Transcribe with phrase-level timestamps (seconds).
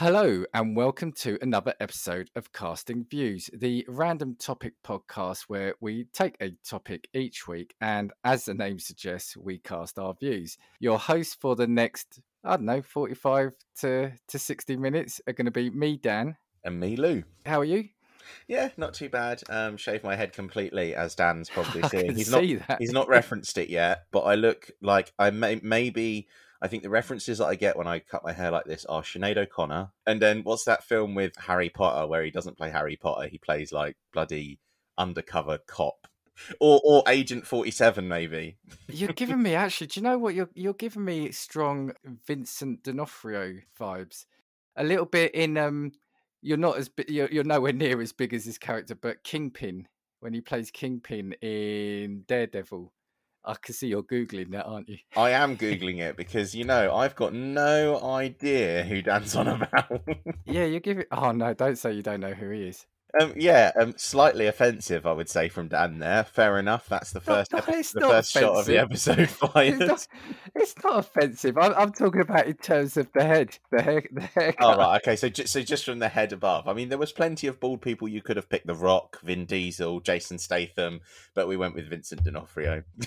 [0.00, 6.06] Hello, and welcome to another episode of Casting Views, the random topic podcast where we
[6.14, 10.56] take a topic each week and, as the name suggests, we cast our views.
[10.78, 15.44] Your hosts for the next, I don't know, 45 to, to 60 minutes are going
[15.44, 16.34] to be me, Dan.
[16.64, 17.22] And me, Lou.
[17.44, 17.90] How are you?
[18.48, 19.42] Yeah, not too bad.
[19.50, 22.68] Um, shaved my head completely, as Dan's probably can He's see not.
[22.68, 22.78] that.
[22.80, 26.26] He's not referenced it yet, but I look like I may maybe.
[26.62, 29.02] I think the references that I get when I cut my hair like this are
[29.02, 32.96] Sinead O'Connor, and then what's that film with Harry Potter where he doesn't play Harry
[32.96, 33.28] Potter?
[33.28, 34.58] He plays like bloody
[34.98, 36.06] undercover cop,
[36.60, 38.58] or or Agent Forty Seven, maybe.
[38.88, 39.88] You're giving me actually.
[39.88, 41.92] Do you know what you're you're giving me strong
[42.26, 44.26] Vincent D'Onofrio vibes.
[44.76, 45.92] A little bit in um.
[46.42, 49.88] You're not as bi- you're you're nowhere near as big as his character, but Kingpin
[50.20, 52.92] when he plays Kingpin in Daredevil.
[53.44, 54.98] I can see you're googling that, aren't you?
[55.16, 60.02] I am googling it because you know I've got no idea who Dan's on about.
[60.46, 61.04] Yeah, you're giving.
[61.10, 61.54] Oh no!
[61.54, 62.86] Don't say you don't know who he is.
[63.18, 66.24] Um, yeah, um, slightly offensive, I would say, from Dan there.
[66.24, 66.88] Fair enough.
[66.88, 69.18] That's the first, no, epi- the first shot of the episode
[69.56, 70.06] It's not,
[70.54, 71.58] it's not offensive.
[71.58, 74.56] I'm, I'm talking about in terms of the head, the hair, the haircut.
[74.60, 75.16] Oh right, okay.
[75.16, 76.68] So just so just from the head above.
[76.68, 79.46] I mean, there was plenty of bald people you could have picked: The Rock, Vin
[79.46, 81.00] Diesel, Jason Statham,
[81.34, 82.82] but we went with Vincent D'Onofrio.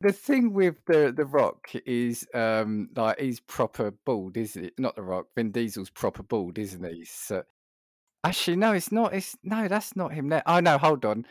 [0.00, 4.74] the thing with the the Rock is um like he's proper bald, isn't it?
[4.78, 5.26] Not the Rock.
[5.36, 7.04] Vin Diesel's proper bald, isn't he?
[7.04, 7.42] So
[8.24, 9.14] actually, no, it's not.
[9.14, 10.28] It's no, that's not him.
[10.28, 10.42] There.
[10.46, 11.26] Oh no, hold on.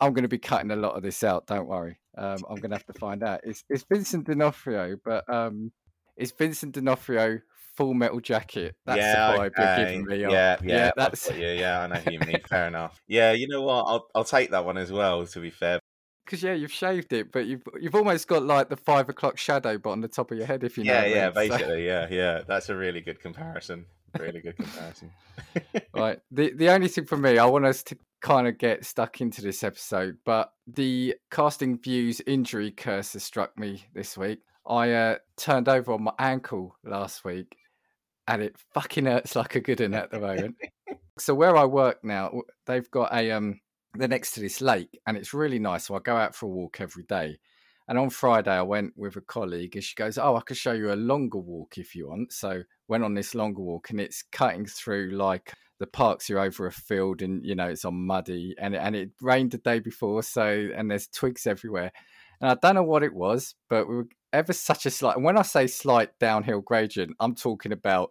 [0.00, 1.46] I'm going to be cutting a lot of this out.
[1.46, 1.98] Don't worry.
[2.16, 3.40] Um, I'm going to have to find out.
[3.44, 5.72] It's it's Vincent D'Onofrio, but um,
[6.16, 7.40] it's Vincent D'Onofrio.
[7.76, 8.74] Full Metal Jacket.
[8.86, 10.20] That's yeah, the vibe you're giving me.
[10.20, 10.90] Yeah, yeah, yeah.
[10.96, 11.46] That's got you.
[11.46, 12.40] Yeah, I know who you mean.
[12.48, 13.00] Fair enough.
[13.06, 13.84] Yeah, you know what?
[13.84, 15.24] I'll I'll take that one as well.
[15.24, 15.78] To be fair,
[16.26, 19.78] because yeah, you've shaved it, but you've you've almost got like the five o'clock shadow,
[19.78, 20.64] but on the top of your head.
[20.64, 21.34] If you know yeah, yeah, mean.
[21.34, 22.42] So- basically, yeah, yeah.
[22.48, 23.86] That's a really good comparison.
[24.18, 25.10] Really good comparison.
[25.94, 26.18] right.
[26.30, 29.42] The the only thing for me, I want us to kind of get stuck into
[29.42, 34.40] this episode, but the casting views injury curse has struck me this week.
[34.66, 37.56] I uh, turned over on my ankle last week,
[38.26, 40.56] and it fucking hurts like a good one at the moment.
[41.18, 43.60] so where I work now, they've got a um,
[43.94, 45.86] they're next to this lake, and it's really nice.
[45.86, 47.38] So I go out for a walk every day.
[47.88, 50.72] And on Friday, I went with a colleague, and she goes, "Oh, I could show
[50.72, 54.22] you a longer walk if you want." So went on this longer walk, and it's
[54.30, 58.54] cutting through like the parks are over a field, and you know it's on muddy,
[58.58, 61.92] and and it rained the day before, so and there's twigs everywhere.
[62.40, 65.16] And I don't know what it was, but we were ever such a slight.
[65.16, 68.10] And when I say slight downhill gradient, I'm talking about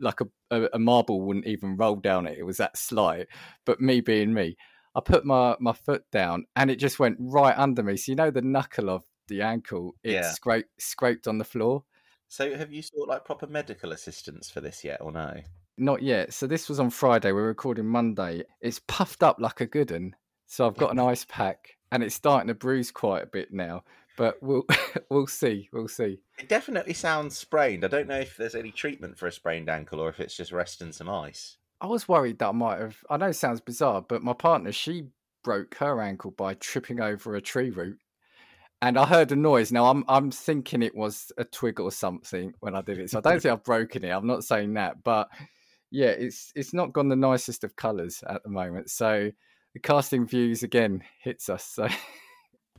[0.00, 2.38] like a, a, a marble wouldn't even roll down it.
[2.38, 3.26] It was that slight.
[3.64, 4.56] But me being me,
[4.94, 7.96] I put my, my foot down and it just went right under me.
[7.96, 10.30] So you know the knuckle of the ankle, it Yeah.
[10.32, 11.84] scraped scraped on the floor.
[12.28, 15.40] So, have you sought like proper medical assistance for this yet, or no?
[15.80, 16.34] Not yet.
[16.34, 17.30] So this was on Friday.
[17.30, 18.42] We're recording Monday.
[18.60, 20.16] It's puffed up like a good one.
[20.46, 23.84] So I've got an ice pack and it's starting to bruise quite a bit now.
[24.16, 24.64] But we'll
[25.10, 25.68] we'll see.
[25.72, 26.18] We'll see.
[26.38, 27.84] It definitely sounds sprained.
[27.84, 30.50] I don't know if there's any treatment for a sprained ankle or if it's just
[30.50, 31.56] rest and some ice.
[31.80, 32.96] I was worried that I might have.
[33.08, 35.04] I know it sounds bizarre, but my partner she
[35.44, 38.00] broke her ankle by tripping over a tree root,
[38.82, 39.72] and I heard a noise.
[39.72, 43.10] Now I'm I'm thinking it was a twig or something when I did it.
[43.10, 44.10] So I don't think I've broken it.
[44.10, 45.28] I'm not saying that, but
[45.90, 48.90] yeah, it's it's not gone the nicest of colours at the moment.
[48.90, 49.30] So
[49.74, 51.64] the casting views again hits us.
[51.64, 51.88] So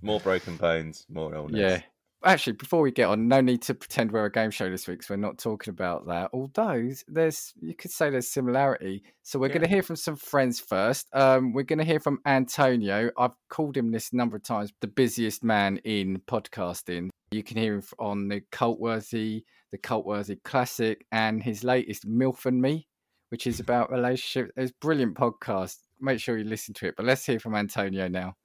[0.02, 1.60] More broken bones, more illness.
[1.60, 1.82] yeah.
[2.26, 5.02] Actually, before we get on, no need to pretend we're a game show this week,
[5.02, 6.30] so we're not talking about that.
[6.34, 9.04] Although there's, you could say there's similarity.
[9.24, 9.54] So we're Yeah.
[9.54, 11.08] going to hear from some friends first.
[11.14, 13.10] Um, we're going to hear from Antonio.
[13.18, 17.10] I've called him this number of times, the busiest man in podcasting.
[17.32, 22.62] You can hear him on the Cultworthy, the Cultworthy Classic, and his latest Milf and
[22.62, 22.86] Me,
[23.30, 24.52] which is about relationships.
[24.58, 25.78] It's a brilliant podcast.
[26.02, 26.96] Make sure you listen to it.
[26.98, 28.36] But let's hear from Antonio now.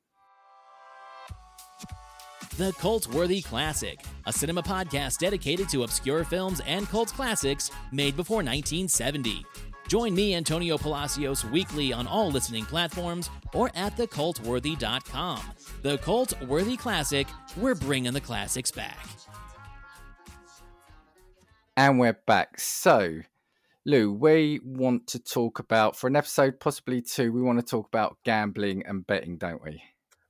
[2.56, 8.14] The Cult Worthy Classic, a cinema podcast dedicated to obscure films and cult classics made
[8.14, 9.44] before 1970.
[9.88, 15.40] Join me, Antonio Palacios, weekly on all listening platforms or at thecultworthy.com.
[15.82, 19.04] The Cult Worthy Classic, we're bringing the classics back.
[21.76, 22.60] And we're back.
[22.60, 23.18] So,
[23.84, 27.88] Lou, we want to talk about, for an episode, possibly two, we want to talk
[27.88, 29.82] about gambling and betting, don't we?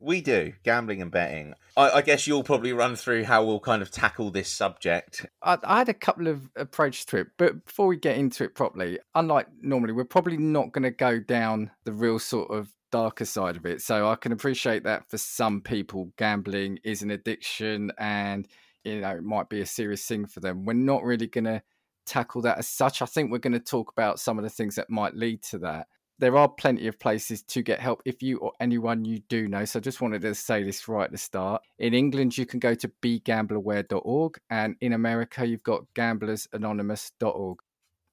[0.05, 1.55] We do gambling and betting.
[1.79, 5.25] I, I guess you'll probably run through how we'll kind of tackle this subject.
[5.43, 8.55] I, I had a couple of approaches to it, but before we get into it
[8.55, 13.25] properly, unlike normally, we're probably not going to go down the real sort of darker
[13.25, 13.81] side of it.
[13.81, 18.47] So I can appreciate that for some people, gambling is an addiction and,
[18.85, 20.67] you know, it might be a serious thing for them.
[20.67, 21.63] We're not really going to
[22.05, 23.01] tackle that as such.
[23.01, 25.59] I think we're going to talk about some of the things that might lead to
[25.61, 25.89] that.
[26.19, 29.65] There are plenty of places to get help if you or anyone you do know.
[29.65, 31.63] So I just wanted to say this right at the start.
[31.79, 37.59] In England, you can go to begambleaware.org, and in America, you've got gamblersanonymous.org.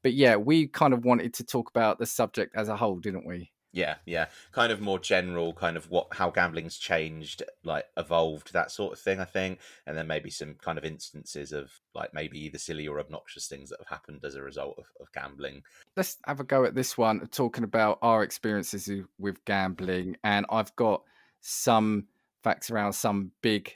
[0.04, 3.28] But yeah, we kind of wanted to talk about the subject as a whole, didn't
[3.28, 3.52] we?
[3.74, 8.70] Yeah, yeah, kind of more general, kind of what how gambling's changed, like evolved, that
[8.70, 9.22] sort of thing.
[9.22, 13.00] I think, and then maybe some kind of instances of like maybe either silly or
[13.00, 15.64] obnoxious things that have happened as a result of, of gambling.
[15.96, 20.76] Let's have a go at this one, talking about our experiences with gambling, and I've
[20.76, 21.04] got
[21.40, 22.08] some
[22.44, 23.74] facts around some big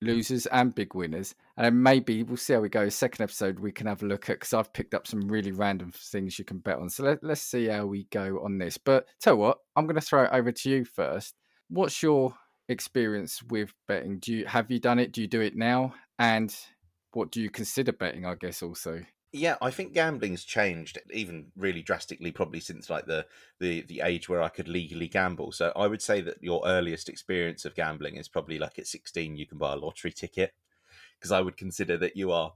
[0.00, 1.34] losers and big winners.
[1.56, 2.88] And maybe we'll see how we go.
[2.88, 5.92] Second episode, we can have a look at because I've picked up some really random
[5.94, 6.90] things you can bet on.
[6.90, 8.78] So let, let's see how we go on this.
[8.78, 11.34] But tell what, I'm going to throw it over to you first.
[11.68, 12.34] What's your
[12.68, 14.18] experience with betting?
[14.18, 15.12] Do you have you done it?
[15.12, 15.94] Do you do it now?
[16.18, 16.54] And
[17.12, 18.26] what do you consider betting?
[18.26, 19.02] I guess also.
[19.36, 23.26] Yeah, I think gambling's changed even really drastically, probably since like the,
[23.60, 25.52] the the age where I could legally gamble.
[25.52, 29.36] So I would say that your earliest experience of gambling is probably like at sixteen.
[29.36, 30.54] You can buy a lottery ticket
[31.18, 32.54] because I would consider that you are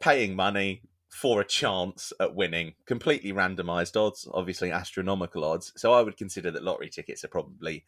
[0.00, 5.72] paying money for a chance at winning completely randomized odds, obviously astronomical odds.
[5.76, 7.84] So I would consider that lottery tickets are probably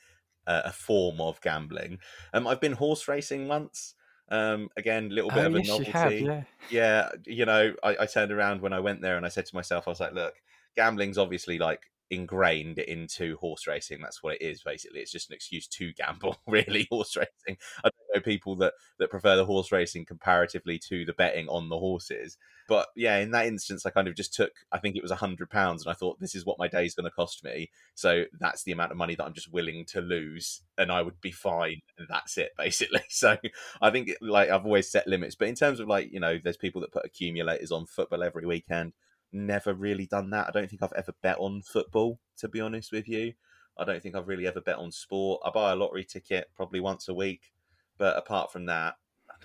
[0.46, 1.98] uh, a form of gambling.
[2.32, 3.94] Um, I've been horse racing once.
[4.32, 5.90] Um, again, a little bit oh, of a yes, novelty.
[5.92, 6.42] Have, yeah.
[6.70, 9.54] yeah, you know, I, I turned around when I went there and I said to
[9.54, 10.34] myself, I was like, look,
[10.74, 14.00] gambling's obviously like ingrained into horse racing.
[14.02, 15.00] That's what it is, basically.
[15.00, 17.56] It's just an excuse to gamble, really, horse racing.
[17.82, 21.70] I don't know people that, that prefer the horse racing comparatively to the betting on
[21.70, 22.36] the horses.
[22.68, 25.16] But yeah, in that instance, I kind of just took, I think it was a
[25.16, 27.70] hundred pounds, and I thought, this is what my day is going to cost me.
[27.94, 31.20] So that's the amount of money that I'm just willing to lose, and I would
[31.22, 31.80] be fine.
[31.96, 33.02] And that's it, basically.
[33.08, 33.38] So
[33.80, 35.34] I think, like, I've always set limits.
[35.34, 38.46] But in terms of, like, you know, there's people that put accumulators on football every
[38.46, 38.92] weekend
[39.32, 40.48] never really done that.
[40.48, 43.34] I don't think I've ever bet on football, to be honest with you.
[43.78, 45.40] I don't think I've really ever bet on sport.
[45.44, 47.52] I buy a lottery ticket probably once a week,
[47.98, 48.96] but apart from that,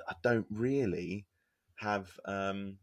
[0.08, 1.26] I don't really
[1.76, 2.78] have um,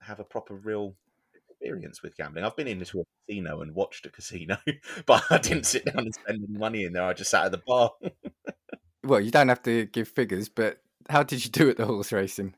[0.00, 0.96] have a proper real
[1.34, 2.44] experience with gambling.
[2.44, 4.56] I've been into a casino and watched a casino,
[5.06, 7.04] but I didn't sit down and spend any money in there.
[7.04, 7.92] I just sat at the bar.
[9.04, 10.78] well, you don't have to give figures, but
[11.08, 12.54] how did you do at the horse racing?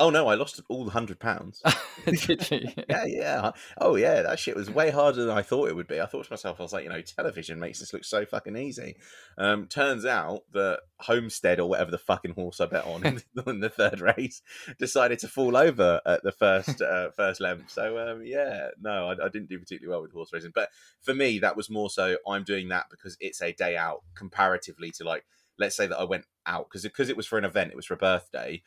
[0.00, 1.60] Oh no, I lost all the hundred pounds.
[2.06, 3.50] yeah, yeah.
[3.78, 6.00] Oh yeah, that shit was way harder than I thought it would be.
[6.00, 8.56] I thought to myself, I was like, you know, television makes this look so fucking
[8.56, 8.96] easy.
[9.36, 13.60] Um, turns out that Homestead or whatever the fucking horse I bet on in, in
[13.60, 14.40] the third race
[14.78, 17.70] decided to fall over at the first uh, first length.
[17.72, 20.52] So um, yeah, no, I, I didn't do particularly well with horse racing.
[20.54, 20.68] But
[21.02, 24.92] for me, that was more so I'm doing that because it's a day out comparatively
[24.92, 25.24] to like,
[25.58, 27.86] let's say that I went out because because it was for an event, it was
[27.86, 28.62] for a birthday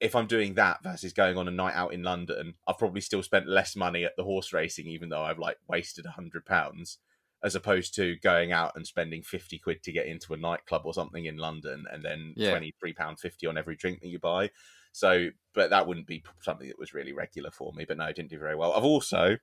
[0.00, 3.22] if I'm doing that versus going on a night out in London, I've probably still
[3.22, 6.98] spent less money at the horse racing, even though I've like wasted a hundred pounds,
[7.42, 10.92] as opposed to going out and spending fifty quid to get into a nightclub or
[10.92, 12.50] something in London, and then yeah.
[12.50, 14.50] twenty three pound fifty on every drink that you buy.
[14.92, 17.84] So, but that wouldn't be something that was really regular for me.
[17.86, 18.72] But no, I didn't do very well.
[18.72, 19.38] I've also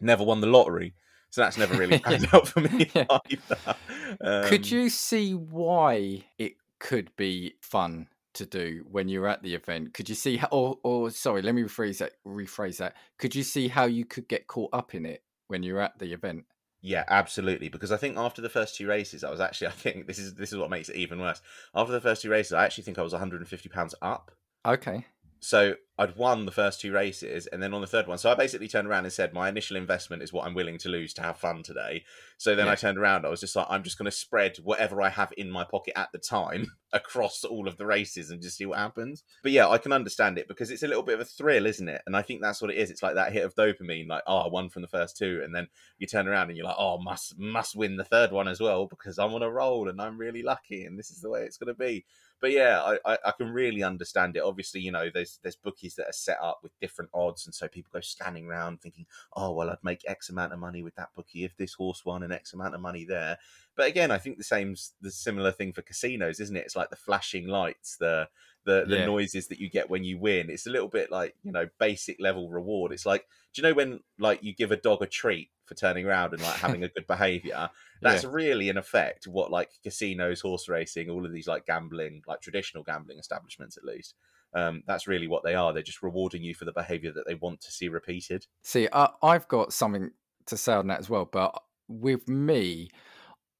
[0.00, 0.94] never won the lottery.
[1.30, 3.76] So that's never really panned out for me either.
[4.20, 9.54] Um, could you see why it could be fun to do when you're at the
[9.54, 12.94] event could you see how or, or sorry let me rephrase that rephrase that.
[13.18, 16.12] Could you see how you could get caught up in it when you're at the
[16.12, 16.44] event?
[16.80, 20.06] Yeah absolutely because i think after the first two races i was actually i think
[20.06, 21.40] this is this is what makes it even worse.
[21.74, 24.32] After the first two races i actually think i was 150 pounds up.
[24.66, 25.06] Okay
[25.40, 28.34] so I'd won the first two races, and then on the third one, so I
[28.34, 31.22] basically turned around and said, "My initial investment is what I'm willing to lose to
[31.22, 32.04] have fun today."
[32.36, 32.72] So then yeah.
[32.72, 35.32] I turned around, I was just like, "I'm just going to spread whatever I have
[35.36, 38.78] in my pocket at the time across all of the races and just see what
[38.78, 41.66] happens." But yeah, I can understand it because it's a little bit of a thrill,
[41.66, 42.02] isn't it?
[42.06, 42.90] And I think that's what it is.
[42.90, 45.54] It's like that hit of dopamine, like, "Oh, I won from the first two, and
[45.54, 45.68] then
[45.98, 48.86] you turn around and you're like, "Oh, must must win the third one as well
[48.86, 51.58] because I'm on a roll and I'm really lucky, and this is the way it's
[51.58, 52.04] going to be."
[52.40, 54.42] But yeah, I, I, I, can really understand it.
[54.42, 57.66] Obviously, you know, there's there's bookies that are set up with different odds, and so
[57.68, 61.10] people go scanning around thinking, oh well, I'd make X amount of money with that
[61.16, 63.38] bookie if this horse won, and X amount of money there.
[63.76, 66.64] But again, I think the same the similar thing for casinos, isn't it?
[66.64, 68.28] It's like the flashing lights, the
[68.64, 69.06] the the yeah.
[69.06, 70.50] noises that you get when you win.
[70.50, 72.92] It's a little bit like you know basic level reward.
[72.92, 76.06] It's like do you know when like you give a dog a treat for turning
[76.06, 77.70] around and like having a good behavior?
[78.00, 78.30] That's yeah.
[78.32, 82.82] really in effect what like casinos, horse racing, all of these like gambling, like traditional
[82.82, 84.14] gambling establishments at least.
[84.54, 85.72] Um, that's really what they are.
[85.72, 88.46] They're just rewarding you for the behavior that they want to see repeated.
[88.62, 90.10] See, uh, I've got something
[90.46, 92.90] to say on that as well, but with me,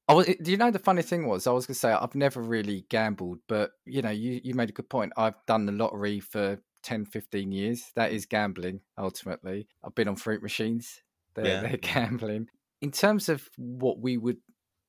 [0.09, 2.15] I was, do you know the funny thing was I was going to say I've
[2.15, 5.13] never really gambled, but you know you, you made a good point.
[5.19, 7.93] I've done the lottery for 10, 15 years.
[7.97, 9.69] That is gambling, ultimately.
[9.85, 11.03] I've been on fruit machines,
[11.35, 11.61] they're, Yeah.
[11.63, 12.49] they're gambling.
[12.81, 14.39] In terms of what we would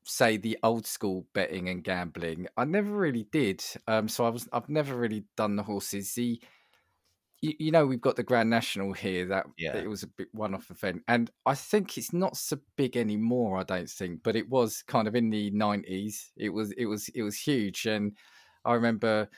[0.06, 3.64] say the old school betting and gambling, I never really did.
[3.88, 6.14] Um, so I was I've never really done the horses.
[6.14, 6.40] The
[7.42, 9.78] you, you know we've got the Grand National here that, Yeah.
[9.78, 13.58] it was a big one-off event, and I think it's not so big anymore.
[13.60, 16.32] I don't think, but it was kind of in the nineties.
[16.36, 18.16] It was it was it was huge, and
[18.66, 19.30] I remember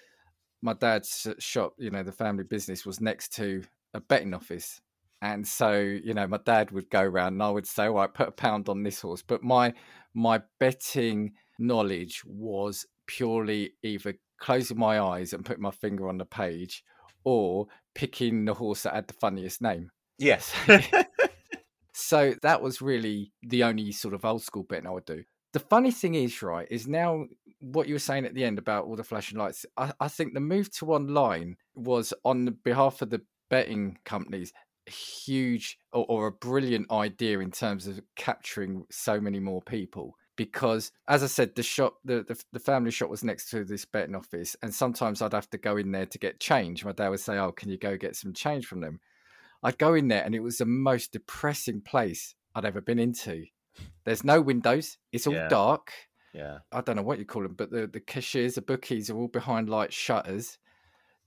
[0.61, 1.73] my dad's shop.
[1.77, 4.81] You know, the family business was next to a betting office.
[5.21, 8.13] And so, you know, my dad would go around and I would say, all right,
[8.13, 9.21] put a pound on this horse.
[9.21, 9.73] But my
[10.13, 16.25] my betting knowledge was purely either closing my eyes and putting my finger on the
[16.25, 16.83] page
[17.23, 19.91] or picking the horse that had the funniest name.
[20.17, 20.51] Yes.
[21.93, 25.23] So that was really the only sort of old school betting I would do.
[25.53, 27.25] The funny thing is, right, is now
[27.59, 29.65] what you were saying at the end about all the flashing lights.
[29.77, 34.53] I, I think the move to online was on behalf of the betting companies
[34.87, 40.91] huge or, or a brilliant idea in terms of capturing so many more people because
[41.07, 44.15] as i said the shop the, the, the family shop was next to this betting
[44.15, 47.19] office and sometimes i'd have to go in there to get change my dad would
[47.19, 48.99] say oh can you go get some change from them
[49.63, 53.45] i'd go in there and it was the most depressing place i'd ever been into
[54.03, 55.47] there's no windows it's all Yeah.
[55.47, 55.91] dark
[56.33, 56.59] yeah.
[56.71, 59.27] I don't know what you call them, but the, the cashiers, the bookies are all
[59.27, 60.57] behind like shutters.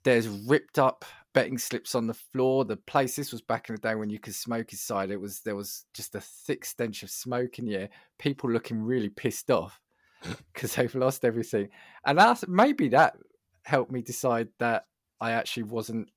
[0.02, 1.04] There's ripped up
[1.34, 2.64] betting slips on the floor.
[2.64, 5.10] The place this was back in the day when you could smoke inside.
[5.10, 7.90] It was there was just a thick stench of smoke in here.
[8.18, 9.80] People looking really pissed off
[10.54, 11.68] because they've lost everything.
[12.06, 13.16] And that's maybe that
[13.64, 14.86] helped me decide that
[15.20, 16.08] I actually wasn't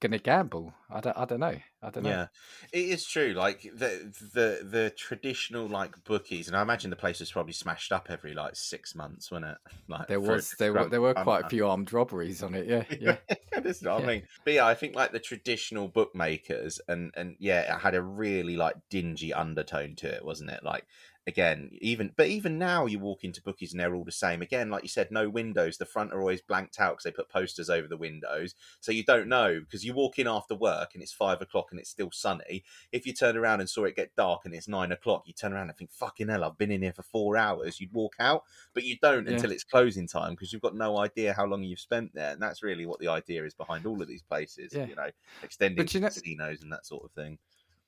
[0.00, 0.72] gonna gamble.
[0.90, 1.58] I don't I don't know.
[1.82, 2.10] I don't know.
[2.10, 2.26] Yeah,
[2.72, 3.32] it is true.
[3.32, 7.90] Like the the the traditional like bookies, and I imagine the place was probably smashed
[7.90, 9.58] up every like six months, wasn't it?
[9.88, 12.66] Like There was there were there were quite a few armed robberies on it.
[12.66, 13.36] Yeah, yeah.
[13.62, 14.04] this is what Yeah.
[14.04, 14.22] I mean.
[14.44, 18.56] But yeah, I think like the traditional bookmakers, and and yeah, it had a really
[18.56, 20.62] like dingy undertone to it, wasn't it?
[20.62, 20.86] Like
[21.26, 24.42] again, even but even now, you walk into bookies and they're all the same.
[24.42, 25.76] Again, like you said, no windows.
[25.76, 29.04] The front are always blanked out because they put posters over the windows, so you
[29.04, 32.10] don't know because you walk in after work and it's five o'clock and it's still
[32.12, 32.62] sunny.
[32.92, 35.52] If you turn around and saw it get dark and it's nine o'clock, you turn
[35.52, 38.44] around and think, "Fucking hell, I've been in here for four hours." You'd walk out,
[38.74, 39.34] but you don't Yeah.
[39.34, 42.40] until it's closing time because you've got no idea how long you've spent there, and
[42.40, 44.72] that's really what the idea is behind all of these places.
[44.72, 44.86] Yeah.
[44.86, 45.10] You know,
[45.42, 47.38] extending you know- casinos and that sort of thing.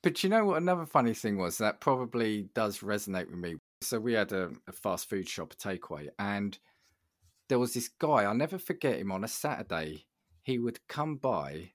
[0.03, 0.59] But you know what?
[0.59, 3.57] Another funny thing was that probably does resonate with me.
[3.81, 6.59] So we had a, a fast food shop, a takeaway, and
[7.49, 8.25] there was this guy.
[8.25, 9.11] I'll never forget him.
[9.12, 10.07] On a Saturday,
[10.43, 11.73] he would come by,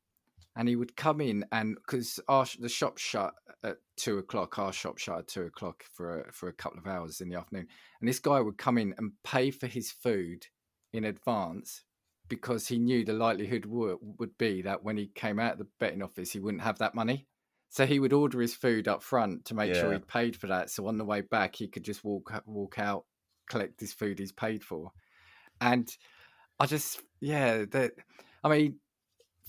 [0.56, 4.74] and he would come in, and because our the shop shut at two o'clock, our
[4.74, 7.68] shop shut at two o'clock for a, for a couple of hours in the afternoon,
[8.00, 10.46] and this guy would come in and pay for his food
[10.94, 11.84] in advance
[12.28, 15.68] because he knew the likelihood would, would be that when he came out of the
[15.80, 17.28] betting office, he wouldn't have that money.
[17.70, 20.72] So he would order his food up front to make sure he'd paid for that.
[20.72, 23.06] So on the way back, he could just walk walk out,
[23.48, 24.92] collect his food he's paid for.
[25.62, 25.88] And
[26.60, 27.92] I just, yeah, that.
[28.44, 28.80] I mean,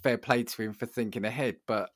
[0.02, 1.90] fair play to him for thinking ahead, but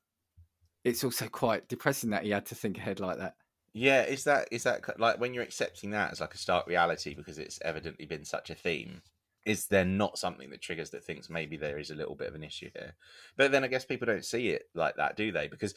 [0.84, 3.34] it's also quite depressing that he had to think ahead like that.
[3.72, 7.12] Yeah, is that is that like when you're accepting that as like a stark reality
[7.14, 9.02] because it's evidently been such a theme?
[9.44, 12.34] Is there not something that triggers that thinks maybe there is a little bit of
[12.34, 12.94] an issue here?
[13.36, 15.48] But then I guess people don't see it like that, do they?
[15.48, 15.74] Because,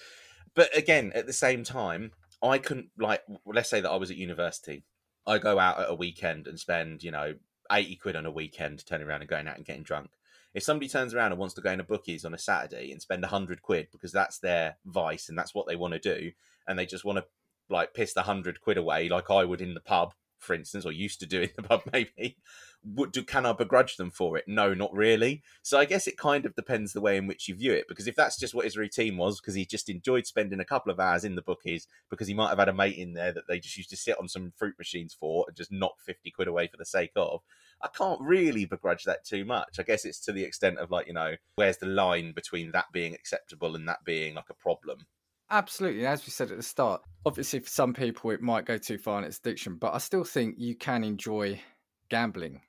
[0.55, 4.17] but again, at the same time, I couldn't like let's say that I was at
[4.17, 4.83] university.
[5.25, 7.33] I go out at a weekend and spend you know
[7.71, 10.11] eighty quid on a weekend, turning around and going out and getting drunk.
[10.57, 13.23] If somebody turns around and wants to go into bookies on a Saturday and spend
[13.23, 16.31] a hundred quid because that's their vice and that's what they want to do,
[16.67, 17.25] and they just want to
[17.69, 20.91] like piss the hundred quid away, like I would in the pub, for instance, or
[20.91, 22.37] used to do in the pub, maybe.
[22.83, 24.45] Would do can I begrudge them for it?
[24.47, 25.41] No, not really.
[25.61, 27.85] So I guess it kind of depends the way in which you view it.
[27.89, 30.91] Because if that's just what his routine was, because he just enjoyed spending a couple
[30.91, 33.47] of hours in the bookies, because he might have had a mate in there that
[33.47, 36.47] they just used to sit on some fruit machines for and just knock fifty quid
[36.47, 37.41] away for the sake of.
[37.81, 39.79] I can't really begrudge that too much.
[39.79, 42.85] I guess it's to the extent of like you know, where's the line between that
[42.93, 45.07] being acceptable and that being like a problem?
[45.49, 46.05] Absolutely.
[46.05, 49.19] As we said at the start, obviously for some people it might go too far
[49.19, 51.61] in its addiction, but I still think you can enjoy
[52.09, 52.61] gambling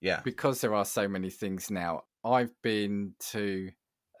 [0.00, 2.02] Yeah, because there are so many things now.
[2.24, 3.70] I've been to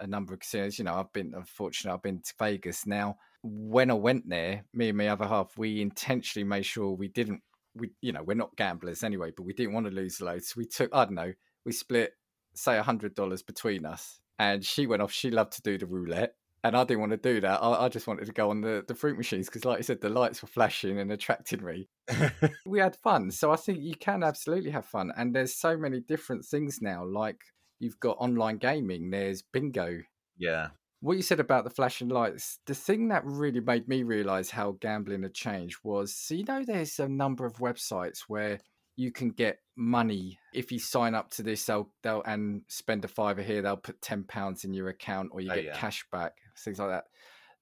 [0.00, 0.78] a number of casinos.
[0.78, 1.92] You know, I've been unfortunate.
[1.92, 3.16] I've been to Vegas now.
[3.42, 7.42] When I went there, me and my other half, we intentionally made sure we didn't.
[7.74, 10.48] We, you know, we're not gamblers anyway, but we didn't want to lose loads.
[10.48, 11.32] So we took, I don't know,
[11.64, 12.12] we split,
[12.54, 14.20] say, a hundred dollars between us.
[14.38, 15.12] And she went off.
[15.12, 16.34] She loved to do the roulette,
[16.64, 17.62] and I didn't want to do that.
[17.62, 20.00] I, I just wanted to go on the the fruit machines because, like I said,
[20.00, 21.88] the lights were flashing and attracting me
[22.66, 23.30] we had fun.
[23.30, 25.12] So I think you can absolutely have fun.
[25.16, 27.04] And there's so many different things now.
[27.04, 27.40] Like
[27.78, 30.00] you've got online gaming, there's bingo,
[30.36, 30.68] Yeah.
[31.00, 34.72] What you said about the flashing lights, the thing that really made me realize how
[34.80, 38.58] gambling had changed was so you know there's a number of websites where
[38.96, 40.38] you can get money.
[40.54, 44.00] If you sign up to this they'll they'll and spend a fiver here they'll put
[44.02, 45.76] 10 pounds in your account or you Oh, get yeah.
[45.76, 47.04] cash back things like that.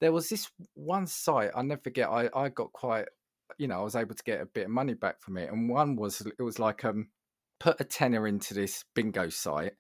[0.01, 3.07] There was this one site i'll never forget i i got quite
[3.59, 5.69] you know i was able to get a bit of money back from it and
[5.69, 7.09] one was it was like um
[7.61, 9.75] put a tenner into this bingo site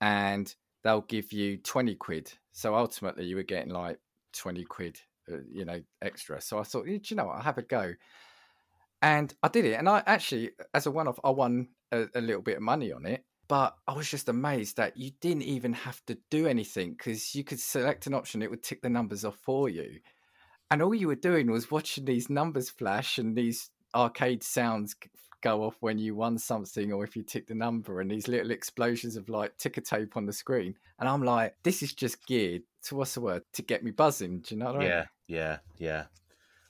[0.00, 2.32] and they'll give you 20 quid.
[2.52, 3.98] So ultimately you were getting like
[4.34, 6.40] 20 quid uh, you know extra.
[6.40, 7.36] So i thought "Yeah, do you know what?
[7.36, 7.92] I'll have a go
[9.02, 12.42] and I did it, and I actually, as a one-off, I won a, a little
[12.42, 13.24] bit of money on it.
[13.48, 17.42] But I was just amazed that you didn't even have to do anything because you
[17.42, 19.98] could select an option; it would tick the numbers off for you,
[20.70, 24.94] and all you were doing was watching these numbers flash and these arcade sounds
[25.42, 28.52] go off when you won something or if you tick the number, and these little
[28.52, 30.76] explosions of like ticker tape on the screen.
[31.00, 34.40] And I'm like, this is just geared to what's the word to get me buzzing.
[34.40, 34.88] Do you know what I mean?
[34.88, 36.04] Yeah, yeah, yeah.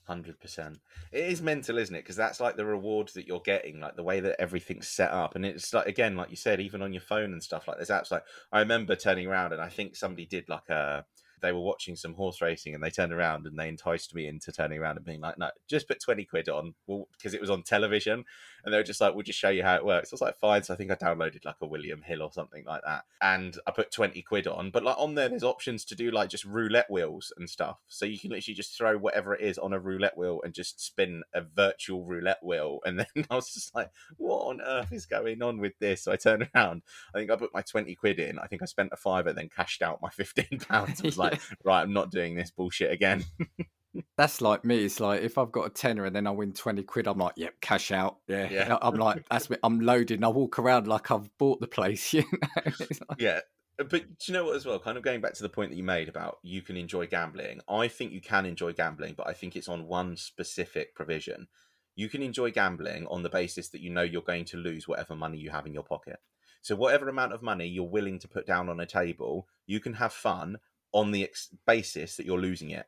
[0.04, 0.78] Hundred percent.
[1.12, 2.02] It is mental, isn't it?
[2.02, 5.36] Because that's like the rewards that you're getting, like the way that everything's set up,
[5.36, 7.68] and it's like again, like you said, even on your phone and stuff.
[7.68, 8.10] Like there's apps.
[8.10, 11.04] Like I remember turning around, and I think somebody did like a.
[11.40, 14.52] They were watching some horse racing, and they turned around and they enticed me into
[14.52, 17.50] turning around and being like, "No, just put twenty quid on," well, because it was
[17.50, 18.24] on television,
[18.64, 20.38] and they were just like, "We'll just show you how it works." I was like,
[20.38, 23.58] "Fine." So I think I downloaded like a William Hill or something like that, and
[23.66, 24.70] I put twenty quid on.
[24.70, 28.06] But like on there, there's options to do like just roulette wheels and stuff, so
[28.06, 31.22] you can literally just throw whatever it is on a roulette wheel and just spin
[31.34, 32.80] a virtual roulette wheel.
[32.84, 36.12] And then I was just like, "What on earth is going on with this?" So
[36.12, 36.82] I turned around.
[37.14, 38.38] I think I put my twenty quid in.
[38.38, 41.00] I think I spent a fiver, and then cashed out my fifteen pounds.
[41.02, 41.29] I was like,
[41.64, 43.24] "Right, I'm not doing this bullshit again."
[44.16, 44.84] That's like me.
[44.84, 47.34] It's like if I've got a tenner and then I win twenty quid, I'm like,
[47.36, 48.78] "Yep, cash out." Yeah, Yeah.
[48.82, 49.56] I'm like, that's me.
[49.62, 50.22] I'm loading.
[50.22, 52.12] I walk around like I've bought the place.
[52.12, 53.40] You know, like- yeah
[53.80, 55.70] Uh, but do you know what as well kind of going back to the point
[55.70, 59.26] that you made about you can enjoy gambling i think you can enjoy gambling but
[59.26, 61.48] i think it's on one specific provision
[61.96, 65.14] you can enjoy gambling on the basis that you know you're going to lose whatever
[65.16, 66.18] money you have in your pocket
[66.60, 69.94] so whatever amount of money you're willing to put down on a table you can
[69.94, 70.58] have fun
[70.92, 72.86] on the ex- basis that you're losing it.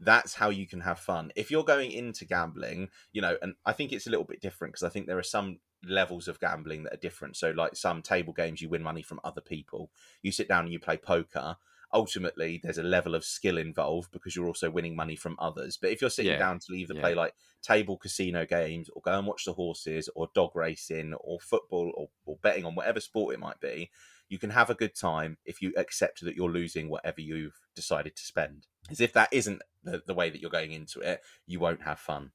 [0.00, 1.30] That's how you can have fun.
[1.36, 4.74] If you're going into gambling you know and i think it's a little bit different
[4.74, 7.36] because i think there are some levels of gambling that are different.
[7.36, 9.90] So like some table games you win money from other people.
[10.22, 11.56] You sit down and you play poker.
[11.92, 15.76] Ultimately there's a level of skill involved because you're also winning money from others.
[15.80, 17.00] But if you're sitting Yeah, down to either yeah.
[17.00, 21.38] play like table casino games or go and watch the horses or dog racing or
[21.38, 23.90] football or, or betting on whatever sport it might be
[24.34, 28.14] you can have a good time if you accept that you're losing whatever you've decided
[28.16, 31.60] to spend as if that isn't the, the way that you're going into it you
[31.60, 32.32] won't have fun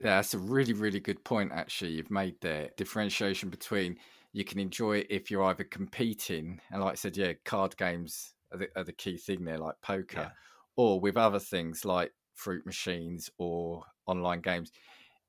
[0.00, 1.50] yeah, that's a really, really good point.
[1.52, 3.96] Actually, you've made there differentiation between
[4.32, 8.34] you can enjoy it if you're either competing, and like I said, yeah, card games
[8.52, 10.30] are the, are the key thing there, like poker, Yeah.
[10.76, 14.70] or with other things like fruit machines or online games.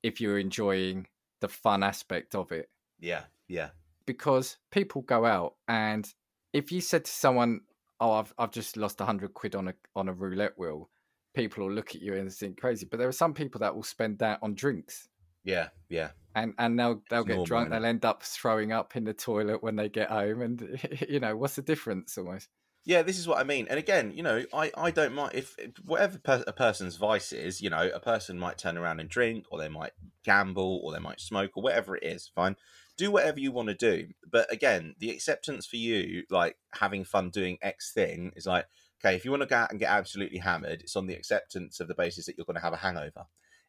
[0.04, 1.08] If you're enjoying
[1.40, 2.68] the fun aspect of it,
[3.00, 3.70] yeah yeah
[4.12, 6.12] because people go out and
[6.52, 7.60] if you said to someone,
[8.00, 10.90] "Oh, I've I've just lost a hundred quid on a on a roulette wheel,"
[11.34, 12.86] people will look at you and think crazy.
[12.90, 15.08] But there are some people that will spend that on drinks,
[15.44, 17.70] yeah yeah and and they'll they'll It's get normal, drunk.
[17.70, 21.36] They'll end up throwing up in the toilet when they get home, and you know
[21.36, 22.48] what's the difference almost.
[22.84, 23.66] Yeah, this is what I mean.
[23.68, 27.60] And again, you know, I, I don't mind if whatever per, a person's vice is,
[27.60, 29.92] you know, a person might turn around and drink, or they might
[30.24, 32.28] gamble, or they might smoke, or whatever it is.
[32.34, 32.56] Fine,
[33.00, 34.08] do whatever you want to do.
[34.30, 38.66] But again, the acceptance for you, like having fun doing X thing, is like,
[39.02, 41.80] okay, if you want to go out and get absolutely hammered, it's on the acceptance
[41.80, 43.24] of the basis that you're going to have a hangover.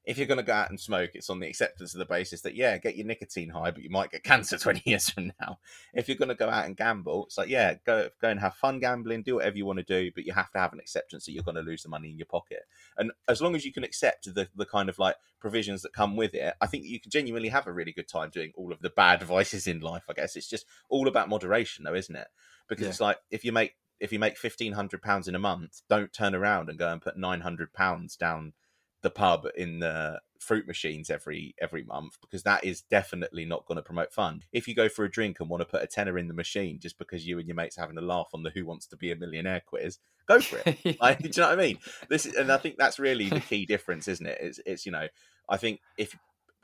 [0.05, 2.41] If you're going to go out and smoke, it's on the acceptance of the basis
[2.41, 5.59] that yeah, get your nicotine high, but you might get cancer twenty years from now
[5.93, 8.55] if you're going to go out and gamble, it's like, yeah, go go and have
[8.55, 11.25] fun gambling, do whatever you want to do, but you have to have an acceptance
[11.25, 12.63] that you're going to lose the money in your pocket.
[12.97, 16.15] And as long as you can accept the the kind of like provisions that come
[16.15, 18.81] with it, I think you can genuinely have a really good time doing all of
[18.81, 20.03] the bad vices in life.
[20.09, 22.27] I guess it's just all about moderation, though, isn't it?
[22.67, 22.89] Because Yeah.
[22.89, 26.11] it's like if you make if you make fifteen hundred pounds in a month, don't
[26.13, 28.53] turn around and go and put nine hundred pounds down
[29.01, 33.75] the pub in the fruit machines every every month because that is definitely not going
[33.75, 34.41] to promote fun.
[34.51, 36.79] If you go for a drink and want to put a tenner in the machine
[36.79, 38.97] just because you and your mates are having a laugh on the Who Wants to
[38.97, 40.97] Be a Millionaire quiz, go for it.
[41.01, 41.77] Like, do you know what I mean?
[42.09, 44.37] This is, and I think that's really the key difference, isn't it?
[44.41, 45.07] It's, it's you know,
[45.49, 46.17] I think if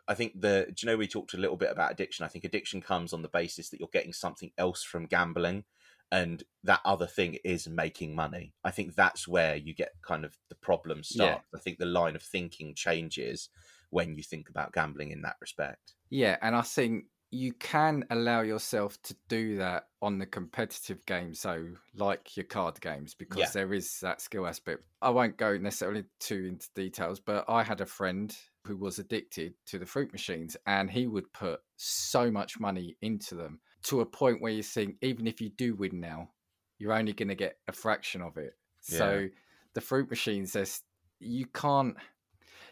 [0.08, 2.24] I think the, do you know, we talked a little bit about addiction.
[2.24, 5.66] I think addiction comes on the basis that you're getting something else from gambling,
[6.12, 8.54] and that other thing is making money.
[8.64, 11.46] I think that's where you get kind of the problem starts.
[11.54, 13.50] I think the line of thinking changes
[13.90, 15.96] when you think about gambling in that respect.
[16.10, 21.34] Yeah, and I think you can allow yourself to do that on the competitive game,
[21.34, 23.52] so like your card games, because Yeah.
[23.52, 24.84] there is that skill aspect.
[25.02, 29.56] I won't go necessarily too into details, but I had a friend who was addicted
[29.66, 34.06] to the fruit machines, and he would put so much money into them to a
[34.06, 36.30] point where you think, even if you do win now,
[36.78, 38.54] you're only going to get a fraction of it.
[38.82, 39.28] So
[39.74, 40.82] the fruit machines, there's
[41.20, 41.96] you can't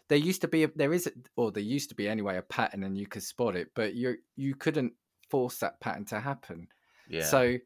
[0.08, 2.42] there used to be a, there is a, or there used to be anyway a
[2.42, 4.94] pattern and you could spot it but you you couldn't
[5.30, 6.68] force that pattern to happen.
[7.10, 7.24] Yeah.
[7.24, 7.58] so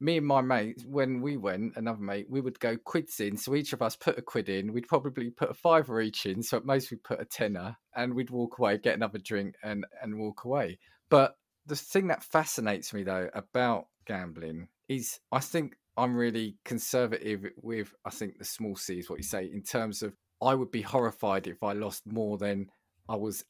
[0.00, 3.36] me and my mate when we went another mate we would go quids in.
[3.36, 4.72] So each of us put a quid in.
[4.72, 6.42] We'd probably put a fiver each in.
[6.42, 9.84] So at most we'd put a tenner and we'd walk away get another drink and
[10.02, 10.78] and walk away.
[11.08, 17.44] But the thing that fascinates me though about gambling is i think i'm really conservative
[17.62, 20.70] with i think the small c is what you say in terms of I would
[20.70, 22.68] be horrified if I lost more than
[23.08, 23.44] I was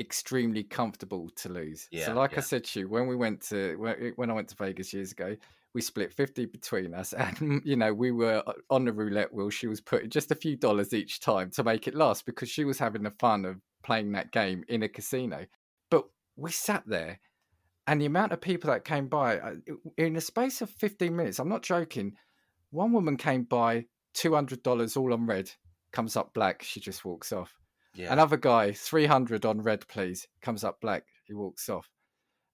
[0.00, 1.86] extremely comfortable to lose.
[1.92, 2.38] Yeah, so, like yeah.
[2.38, 5.12] I said to you, when we went to when when I went to Vegas years
[5.12, 5.36] ago,
[5.74, 9.50] we split fifty between us, and you know we were uh, on the roulette wheel.
[9.50, 12.64] She was putting just a few dollars each time to make it last because she
[12.64, 15.46] was having the fun of playing that game in a casino.
[15.90, 16.04] But
[16.36, 17.20] we sat there,
[17.86, 19.54] and the amount of people that came by uh,
[19.98, 21.38] in a space of fifteen minutes.
[21.38, 22.14] I'm not joking.
[22.70, 25.50] One woman came by, two hundred dollars all on red
[25.94, 27.56] comes up black, she just walks off.
[27.94, 28.12] yeah.
[28.12, 31.88] Another guy, 300 on red, please, comes up black, he walks off.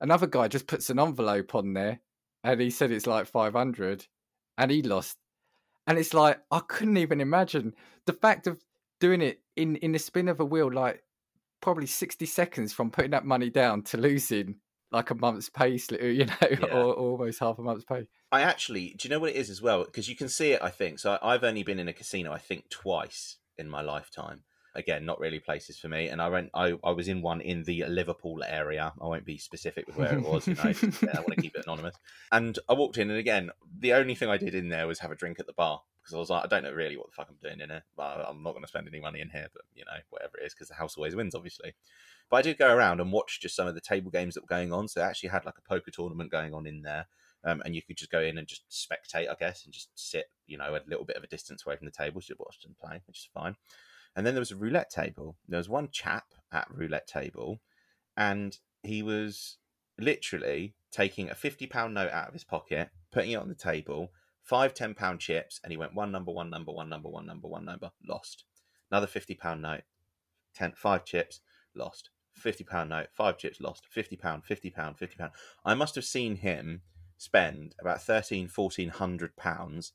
[0.00, 2.00] Another guy just puts an envelope on there
[2.44, 4.06] and he said it's like 500
[4.58, 5.16] and he lost.
[5.86, 7.72] And it's like, I couldn't even imagine
[8.06, 8.62] the fact of
[9.00, 11.02] doing it in, in the spin of a wheel, like
[11.60, 14.56] probably 60 seconds from putting that money down to losing
[14.92, 16.66] like a month's pay, slip, you know, Yeah.
[16.72, 18.06] or, or almost half a month's pay.
[18.32, 19.84] I actually, do you know what it is as well?
[19.84, 20.98] Because you can see it, I think.
[20.98, 24.42] So I- I've only been in a casino, I think, twice in my lifetime.
[24.72, 26.06] Again, not really places for me.
[26.06, 28.92] And I went, I, I was in one in the Liverpool area.
[29.02, 30.46] I won't be specific with where it was.
[30.46, 31.96] You know, I want to keep it anonymous.
[32.30, 35.10] And I walked in, and again, the only thing I did in there was have
[35.10, 37.12] a drink at the bar because I was like, I don't know really what the
[37.16, 37.82] fuck I'm doing in here.
[37.96, 39.48] But I'm not going to spend any money in here.
[39.52, 41.74] But you know, whatever it is, because the house always wins, obviously.
[42.30, 44.46] But I did go around and watch just some of the table games that were
[44.46, 44.88] going on.
[44.88, 47.06] So they actually had like a poker tournament going on in there
[47.44, 50.30] um, and you could just go in and just spectate, I guess, and just sit,
[50.46, 52.76] you know, a little bit of a distance away from the table, you watch them
[52.80, 53.56] play, which is fine.
[54.14, 55.36] And then there was a roulette table.
[55.48, 57.60] There was one chap at roulette table,
[58.16, 59.56] and he was
[59.98, 64.10] literally taking a fifty pound note out of his pocket, putting it on the table,
[64.42, 67.46] five ten pound chips, and he went one number, one number, one number, one number,
[67.46, 68.44] one number, lost.
[68.90, 69.82] Another fifty pound note,
[70.54, 71.40] ten, five chips,
[71.74, 72.10] lost.
[72.40, 73.86] Fifty pound note, five chips, lost.
[73.90, 75.32] Fifty pound, fifty pound, fifty pound.
[75.64, 76.82] I must have seen him
[77.20, 79.92] spend about 13 1400 pounds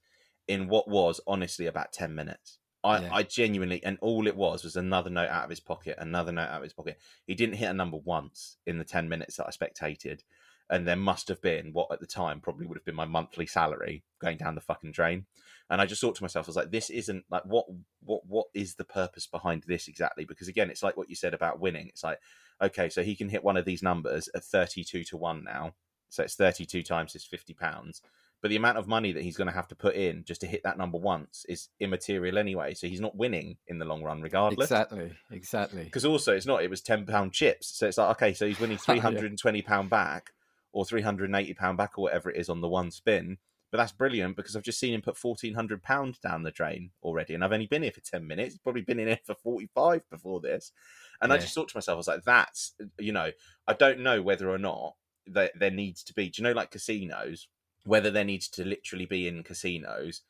[0.48, 3.10] in what was honestly about 10 minutes I, Yeah.
[3.12, 6.50] I genuinely and all it was was another note out of his pocket another note
[6.50, 9.48] out of his pocket he didn't hit a number once in the 10 minutes that
[9.48, 10.24] i spectated
[10.70, 13.46] and there must have been what at the time probably would have been my monthly
[13.46, 15.26] salary going down the fucking drain.
[15.70, 17.66] And i just thought to myself i was like this isn't like what
[18.04, 20.26] what what is the purpose behind this exactly?
[20.26, 21.88] Because again it's like what you said about winning.
[21.88, 22.20] It's like
[22.62, 25.74] okay so he can hit one of these numbers at 32 to 1 now.
[26.10, 28.02] So it's 32 times his 50 pounds.
[28.42, 30.48] But the amount of money that he's going to have to put in just to
[30.48, 32.76] hit that number once is immaterial anyway.
[32.76, 34.70] So he's not winning in the long run regardless.
[34.70, 35.84] Exactly, exactly.
[35.84, 37.76] because also it's not it was 10 pound chips.
[37.78, 40.32] So it's like okay so he's winning 320 pound back
[40.76, 43.38] or 380 pound back or whatever it is on the one spin.
[43.72, 47.34] But that's brilliant because I've just seen him put 1400 pound down the drain already
[47.34, 48.54] and I've only been here for 10 minutes.
[48.54, 50.74] He's probably been in here for 45 before this.
[51.22, 53.32] And I just thought to myself I was like that's you know
[53.68, 56.72] I don't know whether or not there, there needs to be do you know like
[56.72, 57.48] casinos
[57.86, 60.22] whether there needs to literally be in casinos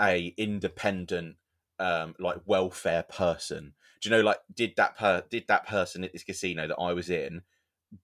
[0.00, 1.36] a independent
[1.78, 3.72] um like welfare person?
[4.02, 6.92] Do you know like did that per did that person at this casino that i
[6.92, 7.40] was in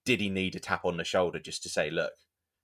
[0.04, 2.12] did he need a tap on the shoulder just to say look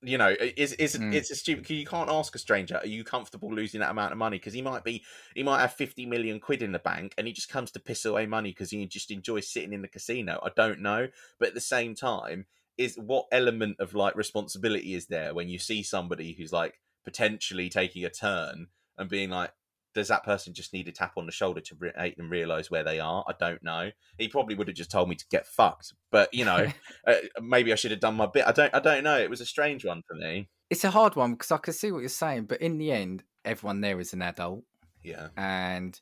[0.03, 1.15] you know is is Mm.
[1.15, 4.19] it's a stupid you can't ask a stranger are you comfortable losing that amount of
[4.19, 5.03] money because he might be
[5.35, 8.05] he might have 50 million quid in the bank and he just comes to piss
[8.05, 11.09] away money because he just enjoys sitting in the casino i don't know
[11.39, 15.59] but at the same time is what element of like responsibility is there when you
[15.59, 18.67] see somebody who's like potentially taking a turn
[18.99, 19.53] and being like
[19.97, 22.71] does that person just need a tap on the shoulder to re- make them realize
[22.71, 23.25] where they are?
[23.27, 23.91] I don't know.
[24.19, 26.67] He probably would have just told me to get fucked but you know
[27.07, 28.47] uh, maybe i should have done my bit.
[28.47, 29.19] I don't i don't know.
[29.19, 30.49] It was a strange one for me.
[30.71, 33.23] It's a hard one because I can see what you're saying, but in the end,
[33.45, 34.65] everyone there is an adult,
[35.03, 35.29] yeah.
[35.37, 35.99] And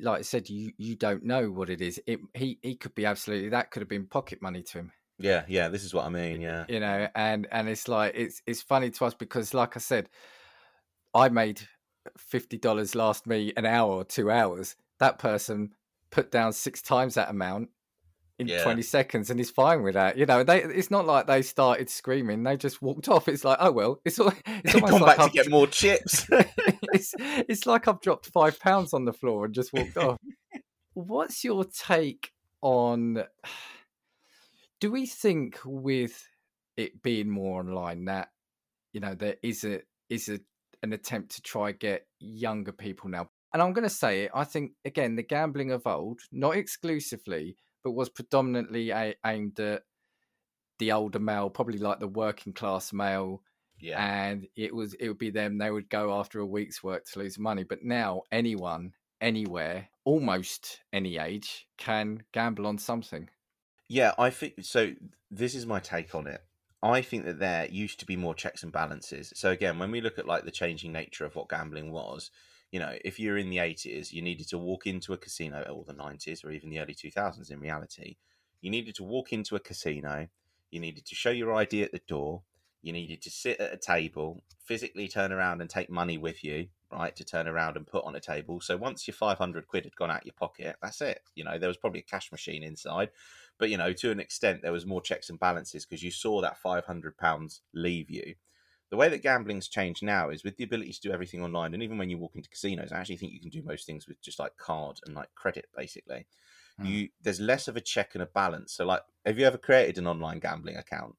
[0.00, 2.00] like I said, you you don't know what it is.
[2.06, 5.42] It he he could be absolutely that could have been pocket money to him, yeah
[5.48, 6.64] yeah this is what i mean yeah.
[6.68, 7.08] You know.
[7.14, 10.08] And and it's like it's it's funny to us because, like I said,
[11.14, 11.60] I made
[12.16, 14.76] fifty dollars last me an hour or two hours.
[14.98, 15.74] That person
[16.10, 17.68] put down six times that amount
[18.38, 18.62] in Yeah.
[18.62, 20.16] 20 seconds and he's fine with that.
[20.16, 23.28] You know, they it's not like they started screaming, they just walked off.
[23.28, 25.66] It's like, oh well, it's all it's almost gone like back I've to get more
[25.66, 26.26] chips.
[26.92, 30.16] it's it's like I've dropped five pounds on the floor and just walked off.
[30.94, 33.24] What's your take on?
[34.80, 36.28] Do we think with
[36.76, 38.30] it being more online that
[38.92, 40.38] you know there is a is a
[40.82, 43.28] an attempt to try get younger people now?
[43.52, 44.30] And I'm going to say it.
[44.34, 49.82] I think again the gambling of old, not exclusively, but was predominantly a- aimed at
[50.78, 53.42] the older male, probably like the working class male
[53.80, 54.02] yeah.
[54.02, 57.20] and it was it would be them they would go after a week's work to
[57.20, 63.28] lose money but now anyone anywhere almost any age can gamble on something
[63.88, 64.92] Yeah, I think so.
[65.30, 66.42] This is my take on it.
[66.82, 69.32] I think that there used to be more checks and balances.
[69.34, 72.30] So again, when we look at like the changing nature of what gambling was,
[72.70, 75.84] you know, if you're in the 80s, you needed to walk into a casino, or
[75.84, 77.50] the 90s, or even the early 2000s.
[77.50, 78.16] In reality,
[78.60, 80.28] you needed to walk into a casino.
[80.70, 82.44] You needed to show your ID at the door.
[82.82, 86.68] You needed to sit at a table, physically turn around and take money with you,
[86.92, 87.14] right?
[87.16, 88.60] To turn around and put on a table.
[88.60, 91.20] So once your 500 quid had gone out your pocket, that's it.
[91.34, 93.10] You know, there was probably a cash machine inside
[93.58, 96.40] but you know to an extent there was more checks and balances because you saw
[96.40, 98.34] that 500 pounds leave you
[98.90, 101.82] the way that gambling's changed now is with the ability to do everything online and
[101.82, 104.20] even when you walk into casinos i actually think you can do most things with
[104.22, 106.26] just like card and like credit basically
[106.78, 106.86] Hmm.
[106.86, 109.98] you there's less of a check and a balance so like have you ever created
[109.98, 111.16] an online gambling account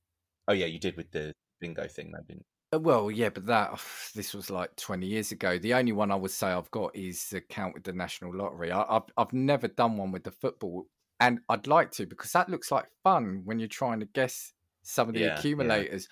[0.47, 3.79] oh yeah you did with the bingo thing though didn't well yeah but that
[4.15, 7.29] this was like 20 years ago the only one i would say i've got is
[7.29, 10.87] the account with the national lottery I, I've, I've never done one with the football
[11.19, 15.07] and i'd like to because that looks like fun when you're trying to guess some
[15.09, 15.39] of the Yeah, yeah.
[15.39, 16.07] accumulators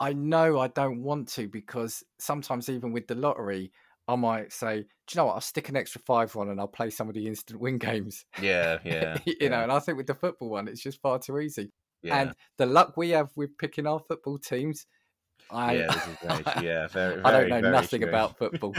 [0.00, 3.72] i know i don't want to because sometimes even with the lottery
[4.08, 5.34] I might say, do you know what?
[5.34, 8.24] I'll stick an extra five on and I'll play some of the instant win games.
[8.40, 11.38] yeah yeah you know, and I think with the football one, it's just far too
[11.38, 11.72] easy.
[12.06, 14.86] Yeah And the luck we have with picking our football teams,
[15.50, 18.08] I yeah, this is very, yeah, very, I don't know nothing true.
[18.08, 18.74] about football.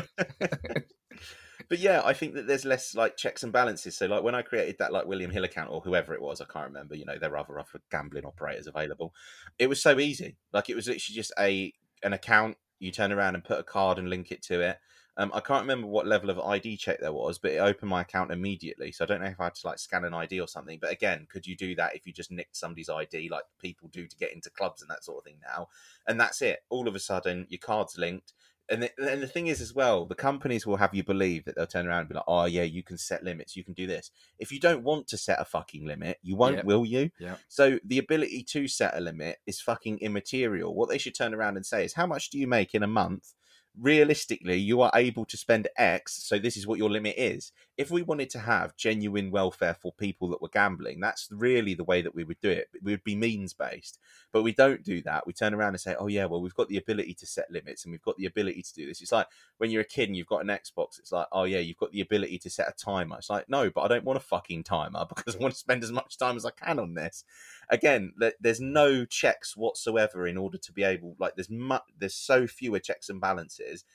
[1.69, 3.97] but yeah, I think that there's less like checks and balances.
[3.97, 6.45] So like when I created that like William Hill account or whoever it was, I
[6.45, 6.95] can't remember.
[6.95, 9.13] You know, there are other other gambling operators available.
[9.59, 10.35] It was so easy.
[10.53, 12.57] Like it was literally just a an account.
[12.79, 14.77] You turn around and put a card and link it to it.
[15.19, 18.01] Um, I can't remember what level of ID check there was, but it opened my
[18.01, 18.91] account immediately.
[18.91, 20.77] So I don't know if I had to like scan an ID or something.
[20.79, 24.05] But again, could you do that if you just nicked somebody's ID, like people do
[24.07, 25.69] to get into clubs and that sort of thing now?
[26.07, 26.59] And that's it.
[26.69, 28.33] All of a sudden, your card's linked.
[28.69, 31.55] And the, and the thing is, as well, the companies will have you believe that
[31.55, 33.87] they'll turn around and be like, "Oh yeah, you can set limits, you can do
[33.87, 36.65] this." If you don't want to set a fucking limit, you won't, Yep.
[36.65, 37.09] will you?
[37.17, 37.37] Yeah.
[37.47, 40.75] So the ability to set a limit is fucking immaterial.
[40.75, 42.87] What they should turn around and say is, "How much do you make in a
[42.87, 43.35] month?"
[43.79, 47.51] Realistically, you are able to spend X, so this is what your limit is.
[47.77, 51.83] If we wanted to have genuine welfare for people that were gambling, that's really the
[51.83, 52.69] way that we would do it.
[52.81, 53.99] We would be means based.
[54.31, 55.27] But we don't do that.
[55.27, 57.85] We turn around and say, oh, yeah, well, we've got the ability to set limits
[57.85, 59.01] and we've got the ability to do this.
[59.01, 59.27] It's like
[59.59, 61.91] when you're a kid and you've got an Xbox, it's like, oh, yeah, you've got
[61.91, 63.17] the ability to set a timer.
[63.19, 65.83] It's like, no, but I don't want a fucking timer because I want to spend
[65.83, 67.23] as much time as I can on this.
[67.69, 72.47] Again, there's no checks whatsoever in order to be able, like, there's mu- there's so
[72.47, 73.85] fewer checks and balances.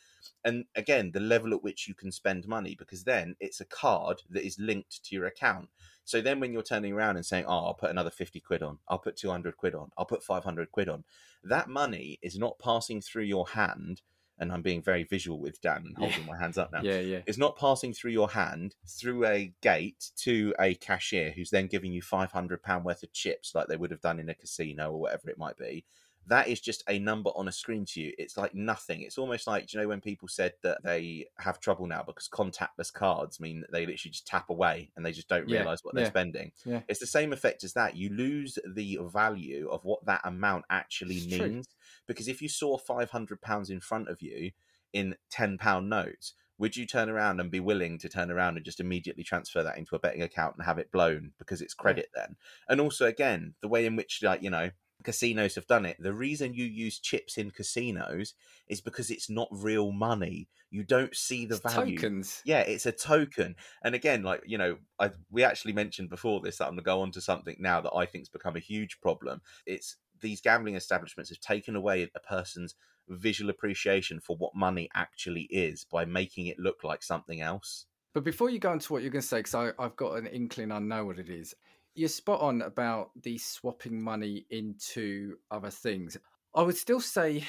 [0.44, 4.22] And again, the level at which you can spend money, because then it's a card
[4.30, 5.68] that is linked to your account.
[6.04, 8.78] So then when you're turning around and saying, oh, I'll put another 50 quid on,
[8.88, 11.04] I'll put 200 quid on, I'll put 500 quid on,
[11.44, 14.02] that money is not passing through your hand.
[14.38, 16.80] And I'm being very visual with Dan and holding my hands up now.
[16.82, 17.20] yeah, yeah.
[17.26, 21.92] It's not passing through your hand through a gate to a cashier who's then giving
[21.92, 25.30] you £500 worth of chips like they would have done in a casino or whatever
[25.30, 25.84] it might be.
[26.26, 28.12] That is just a number on a screen to you.
[28.16, 29.02] It's like nothing.
[29.02, 32.92] It's almost like, you know, when people said that they have trouble now because contactless
[32.92, 35.94] cards mean that they literally just tap away and they just don't Yeah, realize what
[35.94, 36.52] they're spending.
[36.64, 36.82] yeah.
[36.88, 37.96] It's the same effect as that.
[37.96, 41.54] You lose the value of what that amount actually It's true.
[41.56, 41.68] means
[42.06, 44.52] because if you saw £500 in front of you
[44.92, 48.78] in £10 notes, would you turn around and be willing to turn around and just
[48.78, 52.36] immediately transfer that into a betting account and have it blown because it's credit then?
[52.68, 54.70] And also, again, the way in which, like, you know,
[55.02, 58.34] casinos have done it, the reason you use chips in casinos
[58.68, 60.48] is because it's not real money.
[60.70, 61.96] You don't see the It's value.
[61.96, 62.42] tokens.
[62.44, 63.56] Yeah, it's a token.
[63.82, 67.02] And again, like, you know, I we actually mentioned before this that I'm gonna go
[67.02, 69.42] on to something now that I think's become a huge problem.
[69.66, 72.74] It's these gambling establishments have taken away a person's
[73.08, 77.86] visual appreciation for what money actually is by making it look like something else.
[78.14, 80.70] But before you go into what you're going to say, because I've got an inkling
[80.70, 81.54] I know what it is,
[81.94, 86.16] you're spot on about the swapping money into other things.
[86.54, 87.44] I would still say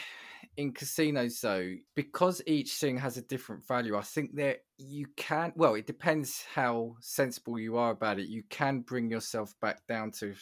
[0.57, 5.53] in casinos though, because each thing has a different value, I think that you can
[5.55, 8.27] well, it depends how sensible you are about it.
[8.27, 10.33] You can bring yourself back down to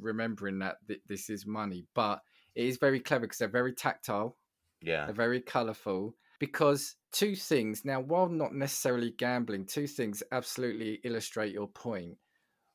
[0.00, 2.20] remembering that th- this is money, but
[2.54, 4.36] it is very clever because they're very tactile,
[4.82, 5.06] Yeah.
[5.06, 6.14] they're very colourful.
[6.38, 12.16] Because two things now, while not necessarily gambling, two things absolutely illustrate your point.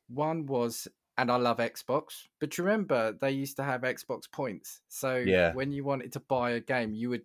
[0.08, 0.88] One was,
[1.18, 4.80] and I love Xbox, but you remember they used to have Xbox points?
[4.88, 5.52] So Yeah.
[5.54, 7.22] when you wanted to buy a game, you would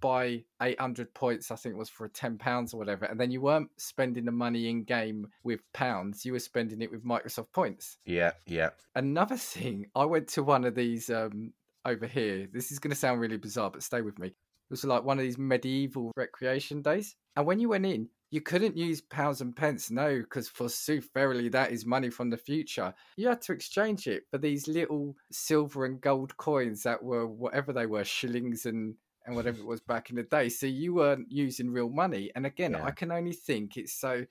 [0.00, 3.04] buy 800 points, I think it was for 10 pounds or whatever.
[3.06, 6.90] And then you weren't spending the money in game with pounds, you were spending it
[6.90, 7.98] with Microsoft points.
[8.04, 8.32] Yeah.
[8.46, 8.70] Yeah.
[8.94, 11.52] Another thing, I went to one of these um,
[11.84, 12.48] over here.
[12.52, 14.28] This is going to sound really bizarre, but stay with me.
[14.28, 14.34] It
[14.70, 17.16] was like one of these medieval recreation days.
[17.36, 21.48] And when you went in, you couldn't use pounds and pence, no, because forsooth, verily,
[21.48, 22.92] that is money from the future.
[23.16, 27.72] You had to exchange it for these little silver and gold coins that were whatever
[27.72, 30.48] they were, shillings and and whatever it was back in the day.
[30.48, 32.30] So you weren't using real money.
[32.34, 32.84] And again, Yeah.
[32.84, 34.26] I can only think it's so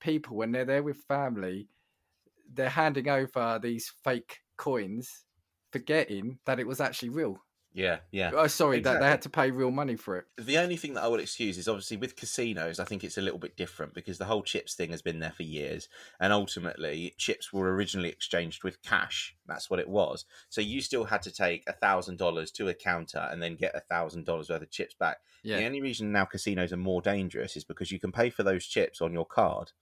[0.00, 1.68] people when they're there with family,
[2.52, 5.24] they're handing over these fake coins,
[5.72, 7.38] forgetting that it was actually real.
[7.72, 7.98] Yeah.
[8.10, 8.32] Yeah.
[8.34, 10.26] Oh, sorry, that they had to pay real money for it.
[10.38, 13.22] The only thing that I would excuse is obviously with casinos, I think it's a
[13.22, 15.88] little bit different because the whole chips thing has been there for years.
[16.18, 19.36] And ultimately, chips were originally exchanged with cash.
[19.46, 20.24] That's what it was.
[20.48, 23.82] So you still had to take a $1,000 to a counter and then get a
[23.92, 25.18] $1,000 worth of chips back.
[25.42, 25.58] Yeah.
[25.58, 28.66] The only reason now casinos are more dangerous is because you can pay for those
[28.66, 29.72] chips on your card.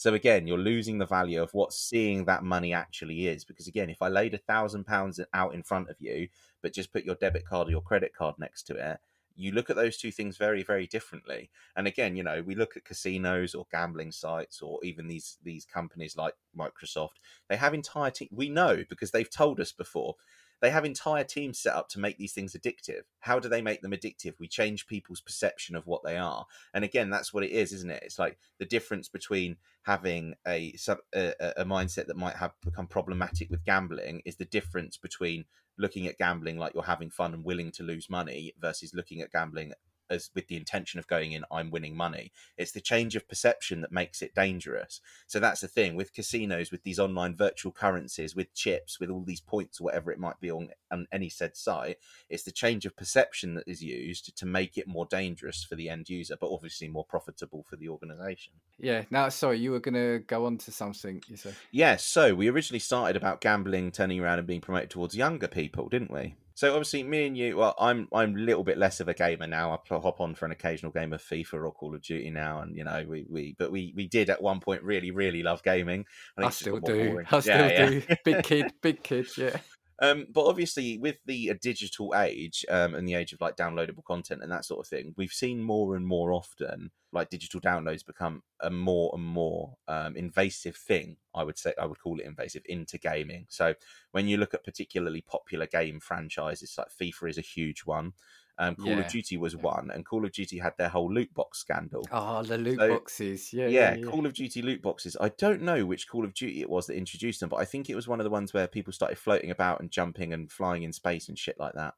[0.00, 3.44] So again, you're losing the value of what seeing that money actually is.
[3.44, 6.28] Because again, if I laid a thousand pounds out in front of you,
[6.62, 8.98] but just put your debit card or your credit card next to it,
[9.36, 11.50] you look at those two things very, very differently.
[11.76, 15.66] And again, you know, we look at casinos or gambling sites or even these these
[15.66, 17.20] companies like Microsoft.
[17.50, 20.14] They have entire te- we know because they've told us before.
[20.60, 23.02] They have entire teams set up to make these things addictive.
[23.20, 24.34] How do they make them addictive?
[24.38, 26.46] We change people's perception of what they are.
[26.74, 28.02] And again, that's what it is, isn't it?
[28.04, 30.74] It's like the difference between having a
[31.14, 35.44] a, a mindset that might have become problematic with gambling is the difference between
[35.78, 39.32] looking at gambling like you're having fun and willing to lose money versus looking at
[39.32, 39.72] gambling
[40.10, 43.80] as with the intention of going in i'm winning money it's the change of perception
[43.80, 48.34] that makes it dangerous so that's the thing with casinos with these online virtual currencies
[48.34, 51.56] with chips with all these points or whatever it might be on, on any said
[51.56, 51.96] site
[52.28, 55.88] it's the change of perception that is used to make it more dangerous for the
[55.88, 59.04] end user but obviously more profitable for the organization Yeah.
[59.10, 61.22] Now, sorry, you were going to go on to something.
[61.28, 61.54] You said.
[61.70, 65.88] Yes, so we originally started about gambling turning around and being promoted towards younger people,
[65.88, 66.34] didn't we?
[66.60, 67.56] So obviously, me and you.
[67.56, 69.72] Well, I'm I'm a little bit less of a gamer now.
[69.72, 72.76] I hop on for an occasional game of FIFA or Call of Duty now, and
[72.76, 76.04] you know we, we but we we did at one point really really love gaming.
[76.36, 77.12] I, just still do.
[77.12, 77.26] boring.
[77.30, 77.88] I still Yeah, yeah.
[77.88, 78.02] do.
[78.26, 79.26] Big kid, big kid.
[79.38, 79.56] Yeah.
[80.02, 84.04] Um, but obviously, with the uh, digital age um, and the age of like downloadable
[84.04, 88.06] content and that sort of thing, we've seen more and more often like digital downloads
[88.06, 91.16] become a more and more um, invasive thing.
[91.34, 93.46] I would say I would call it invasive into gaming.
[93.50, 93.74] So
[94.12, 98.14] when you look at particularly popular game franchises, like FIFA is a huge one.
[98.60, 101.32] Um, Call Yeah, of Duty was one, and Call of Duty had their whole loot
[101.32, 103.52] box scandal Oh, the loot So- boxes.
[103.54, 103.66] Yeah.
[103.68, 103.94] yeah, Yeah.
[104.04, 104.10] yeah.
[104.10, 105.16] Call of Duty loot boxes.
[105.18, 107.88] I don't know which Call of Duty it was that introduced them, but I think
[107.88, 110.82] it was one of the ones where people started floating about and jumping and flying
[110.82, 111.94] in space and shit like that.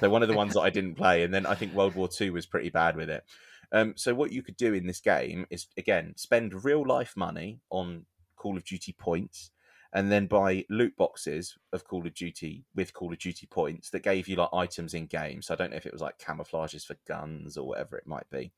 [0.00, 2.08] So one of the ones that I didn't play, and then I think World War
[2.08, 3.22] Two was pretty bad with it.
[3.70, 7.60] Um, so what you could do in this game is again spend real life money
[7.70, 9.50] on Call of Duty points,
[9.92, 14.02] and then buy loot boxes of Call of Duty with Call of Duty points that
[14.02, 15.42] gave you like items in game.
[15.42, 18.28] So I don't know if it was like camouflages for guns or whatever it might
[18.30, 18.52] be.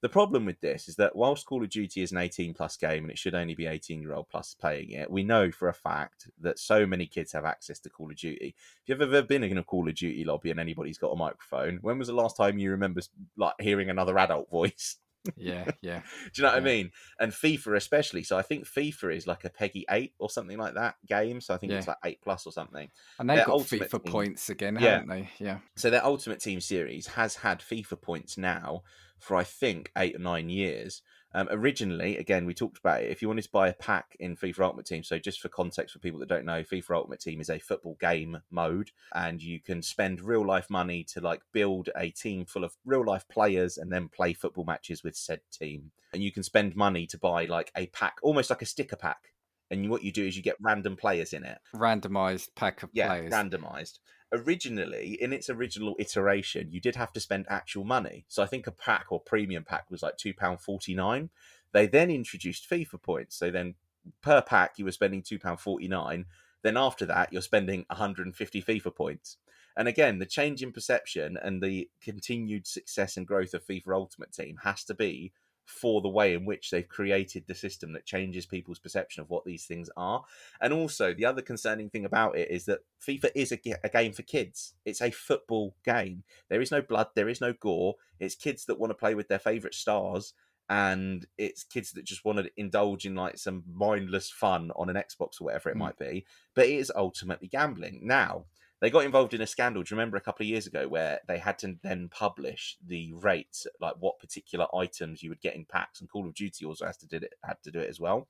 [0.00, 3.02] The problem with this is that whilst Call of Duty is an 18 plus game
[3.02, 5.74] and it should only be 18 year old plus playing it, we know for a
[5.74, 8.54] fact that so many kids have access to Call of Duty.
[8.84, 11.78] If you've ever been in a Call of Duty lobby and anybody's got a microphone,
[11.82, 13.00] when was the last time you remember
[13.36, 14.98] like hearing another adult voice?
[15.36, 15.70] Yeah.
[15.82, 16.00] Yeah.
[16.32, 16.90] Do you know what I mean?
[17.20, 18.22] And FIFA especially.
[18.22, 21.40] So I think FIFA is like a PEGI 8 or something like that game.
[21.40, 21.78] So I think Yeah.
[21.78, 22.88] it's like 8 plus or something.
[23.18, 24.90] And they've Their got FIFA team- points again, Yeah.
[25.00, 25.30] haven't they?
[25.38, 25.58] Yeah.
[25.76, 28.82] So their Ultimate Team series has had FIFA points now
[29.18, 31.02] for I think eight or nine years.
[31.34, 33.10] Um, originally, again, we talked about it.
[33.10, 35.92] If you wanted to buy a pack in FIFA Ultimate Team, so just for context
[35.92, 39.60] for people that don't know, FIFA Ultimate Team is a football game mode, and you
[39.60, 43.76] can spend real life money to like build a team full of real life players
[43.76, 45.90] and then play football matches with said team.
[46.12, 49.32] And you can spend money to buy like a pack, almost like a sticker pack.
[49.70, 53.08] And what you do is you get random players in it Randomized pack of yeah,
[53.08, 53.32] players.
[53.32, 53.98] randomized.
[54.32, 58.24] Originally, in its original iteration, you did have to spend actual money.
[58.28, 61.30] So I think a pack or premium pack was like two pound forty nine.
[61.72, 63.36] They then introduced FIFA points.
[63.36, 63.74] So then
[64.22, 66.26] per pack you were spending two pound forty nine.
[66.62, 69.36] Then after that, you're spending 150 FIFA points.
[69.76, 74.32] And again, the change in perception and the continued success and growth of FIFA Ultimate
[74.32, 75.32] Team has to be
[75.68, 79.44] for the way in which they've created the system that changes people's perception of what
[79.44, 80.24] these things are.
[80.62, 84.14] And also, the other concerning thing about it is that FIFA is a, a, game
[84.14, 84.74] for kids.
[84.86, 86.24] It's a football game.
[86.48, 87.96] There is no blood, there is no gore.
[88.18, 90.32] It's kids that want to play with their favorite stars.
[90.70, 94.96] And it's kids that just want to indulge in like some mindless fun on an
[94.96, 95.80] Xbox or whatever it mm.
[95.80, 96.24] might be.
[96.54, 98.00] But it is ultimately gambling.
[98.04, 98.46] Now,
[98.80, 99.82] they got involved in a scandal.
[99.82, 103.12] Do you remember a couple of years ago where they had to then publish the
[103.14, 106.86] rates, like what particular items you would get in packs, and Call of Duty also
[106.86, 108.28] has to did it had to do it as well.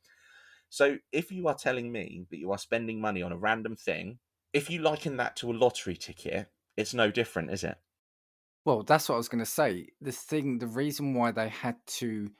[0.70, 4.18] So if you are telling me that you are spending money on a random thing,
[4.52, 7.76] if you liken that to a lottery ticket, it's no different, is it?
[8.64, 9.88] Well, that's what I was going to say.
[10.00, 12.30] The thing, the reason why they had to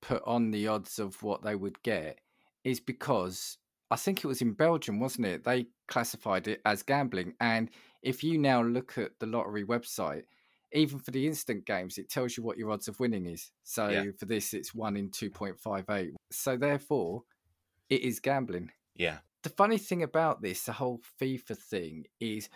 [0.00, 2.18] put on the odds of what they would get
[2.64, 3.58] is because
[3.90, 5.44] I think it was in Belgium, wasn't it?
[5.44, 7.34] They classified it as gambling.
[7.40, 7.70] And
[8.02, 10.24] if you now look at the lottery website,
[10.72, 13.50] even for the instant games, it tells you what your odds of winning is.
[13.62, 14.04] So yeah.
[14.18, 16.14] for this, it's one in 2.58.
[16.32, 17.22] So therefore,
[17.88, 18.70] it is gambling.
[18.96, 19.18] Yeah.
[19.42, 22.48] The funny thing about this, the whole FIFA thing, is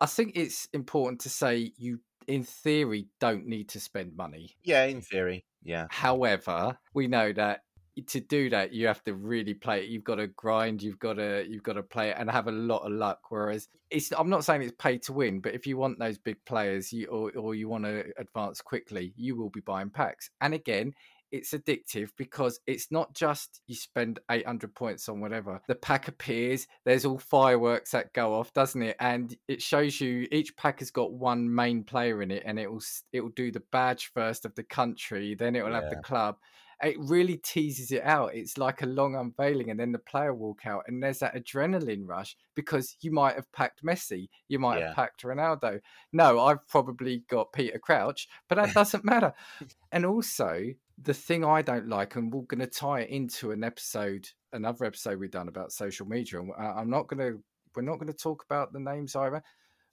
[0.00, 4.50] I think it's important to say you, in theory, don't need to spend money.
[4.62, 5.44] Yeah, in theory.
[5.62, 5.86] Yeah.
[5.88, 7.60] However, we know that
[8.02, 9.88] to do that you have to really play it.
[9.88, 12.52] You've got to grind you've got to you've got to play it and have a
[12.52, 15.76] lot of luck whereas it's i'm not saying it's pay to win but if you
[15.76, 19.60] want those big players you or, or you want to advance quickly you will be
[19.60, 20.30] buying packs.
[20.40, 20.94] And again
[21.34, 25.60] it's addictive because it's not just you spend 800 points on whatever.
[25.66, 28.96] The pack appears there's all fireworks that go off doesn't it?
[29.00, 32.70] And it shows you each pack has got one main player in it and it
[32.70, 32.82] will
[33.12, 35.80] it will do the badge first of the country then it will yeah.
[35.80, 36.36] have the club
[36.82, 38.34] it really teases it out.
[38.34, 42.06] It's like a long unveiling, and then the player walk out, and there's that adrenaline
[42.06, 44.88] rush because you might have packed Messi, you might yeah.
[44.88, 45.80] have packed Ronaldo.
[46.12, 49.32] No, I've probably got Peter Crouch, but that doesn't matter.
[49.92, 53.64] And also, the thing I don't like, and we're going to tie it into an
[53.64, 57.42] episode, another episode we've done about social media, and uh, I'm not going to,
[57.74, 59.42] we're not going to talk about the names either,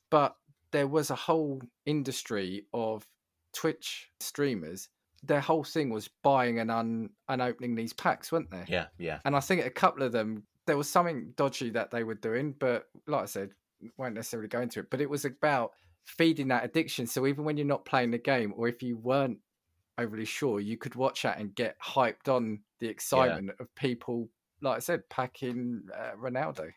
[0.10, 0.36] but
[0.72, 3.06] there was a whole industry of
[3.54, 4.90] Twitch streamers
[5.24, 8.63] their whole thing was buying and un and opening these packs, weren't they?
[8.67, 9.19] Yeah, yeah.
[9.26, 12.55] And I think a couple of them there was something dodgy that they were doing,
[12.59, 13.49] but like I said,
[13.97, 14.89] won't necessarily go into it.
[14.89, 15.72] But it was about
[16.05, 17.07] feeding that addiction.
[17.07, 19.39] So even when you're not playing the game, or if you weren't
[19.97, 23.63] overly sure, you could watch that and get hyped on the excitement yeah.
[23.63, 24.30] of people,
[24.61, 26.69] like I said, packing uh, Ronaldo.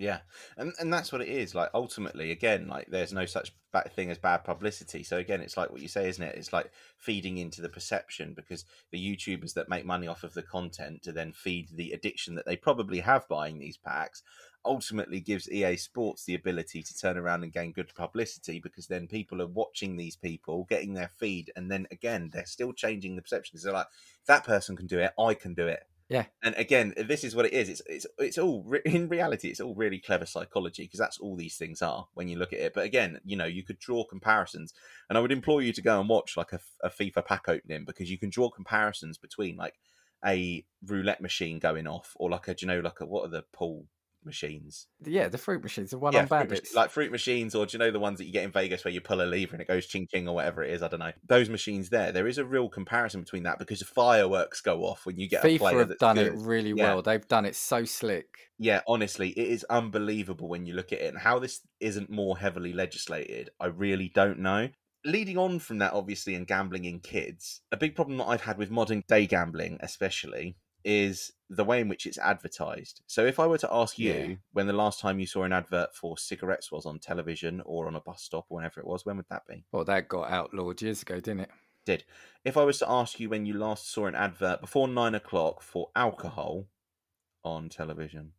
[0.00, 0.20] Yeah,
[0.56, 1.56] and and that's what it is.
[1.56, 5.02] Like ultimately, again, like there's no such bad thing as bad publicity.
[5.02, 6.36] So again, it's like what you say, isn't it?
[6.36, 10.42] It's like feeding into the perception because the YouTubers that make money off of the
[10.42, 14.22] content to then feed the addiction that they probably have buying these packs
[14.64, 19.08] ultimately gives EA Sports the ability to turn around and gain good publicity because then
[19.08, 23.22] people are watching these people, getting their feed, and then again, they're still changing the
[23.22, 23.58] perception.
[23.60, 23.88] They're like,
[24.28, 25.82] that person can do it, I can do it.
[26.08, 26.24] Yeah.
[26.42, 27.68] And again, this is what it is.
[27.68, 29.48] It's it's it's all in reality.
[29.48, 32.60] It's all really clever psychology because that's all these things are when you look at
[32.60, 32.74] it.
[32.74, 34.72] But again, you know, you could draw comparisons,
[35.08, 37.84] and I would implore you to go and watch like a, a FIFA pack opening
[37.84, 39.74] because you can draw comparisons between like
[40.24, 43.44] a roulette machine going off or like a you know like a what are the
[43.52, 43.84] pool
[44.24, 44.86] machines.
[45.04, 46.74] Yeah, the fruit machines, the one yeah, on bandits.
[46.74, 48.92] like fruit machines, or do you know the ones that you get in Vegas where
[48.92, 50.82] you pull a lever and it goes ching ching or whatever it is?
[50.82, 51.12] I don't know.
[51.26, 55.06] Those machines there, there is a real comparison between that because the fireworks go off
[55.06, 56.26] when you get FIFA a player have done good.
[56.28, 56.94] it really yeah.
[56.94, 57.02] well.
[57.02, 58.26] They've done it so slick.
[58.58, 62.38] Yeah, honestly, it is unbelievable when you look at it and how this isn't more
[62.38, 63.50] heavily legislated.
[63.60, 64.68] I really don't know
[65.04, 68.58] leading on from that, obviously, and gambling in kids, a big problem that I've had
[68.58, 73.02] with modern day gambling, especially, is the way in which it's advertised.
[73.06, 74.34] So if I were to ask you yeah.
[74.52, 77.96] when the last time you saw an advert for cigarettes was on television or on
[77.96, 79.64] a bus stop or whenever it was, when would that be?
[79.72, 81.50] Well, that got outlawed years ago, didn't it?
[81.86, 82.04] Did.
[82.44, 85.62] If I was to ask you when you last saw an advert before nine o'clock
[85.62, 86.66] for alcohol
[87.44, 88.32] on television,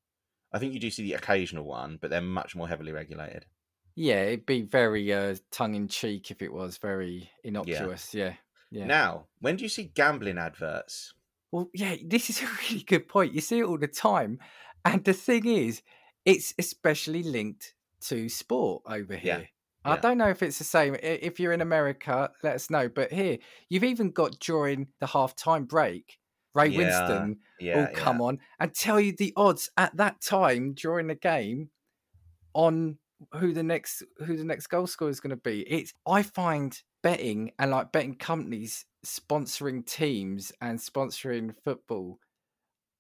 [0.54, 3.46] I think you do see the occasional one, but they're much more heavily regulated.
[3.96, 8.14] Yeah, it'd be very uh, tongue in cheek if it was very innocuous.
[8.14, 8.34] Yeah.
[8.72, 8.82] yeah.
[8.82, 8.86] yeah.
[8.86, 11.14] Now, when do you see gambling adverts?
[11.52, 13.34] Well, yeah, this is a really good point.
[13.34, 14.40] You see it all the time.
[14.86, 15.82] And the thing is,
[16.26, 19.40] it's especially linked to sport over here.
[19.40, 19.46] Yeah.
[19.86, 20.96] I don't know if it's the same.
[21.02, 22.90] If you're in America, let us know.
[22.90, 23.38] But here,
[23.70, 26.20] you've even got during the halftime break,
[26.54, 31.08] Ray yeah, Winstone will come on and tell you the odds at that time during
[31.08, 31.70] the game
[32.54, 32.98] on
[33.36, 35.62] who the next who the next goal scorer is going to be.
[35.62, 42.20] It's I find betting and like betting companies sponsoring teams and sponsoring football,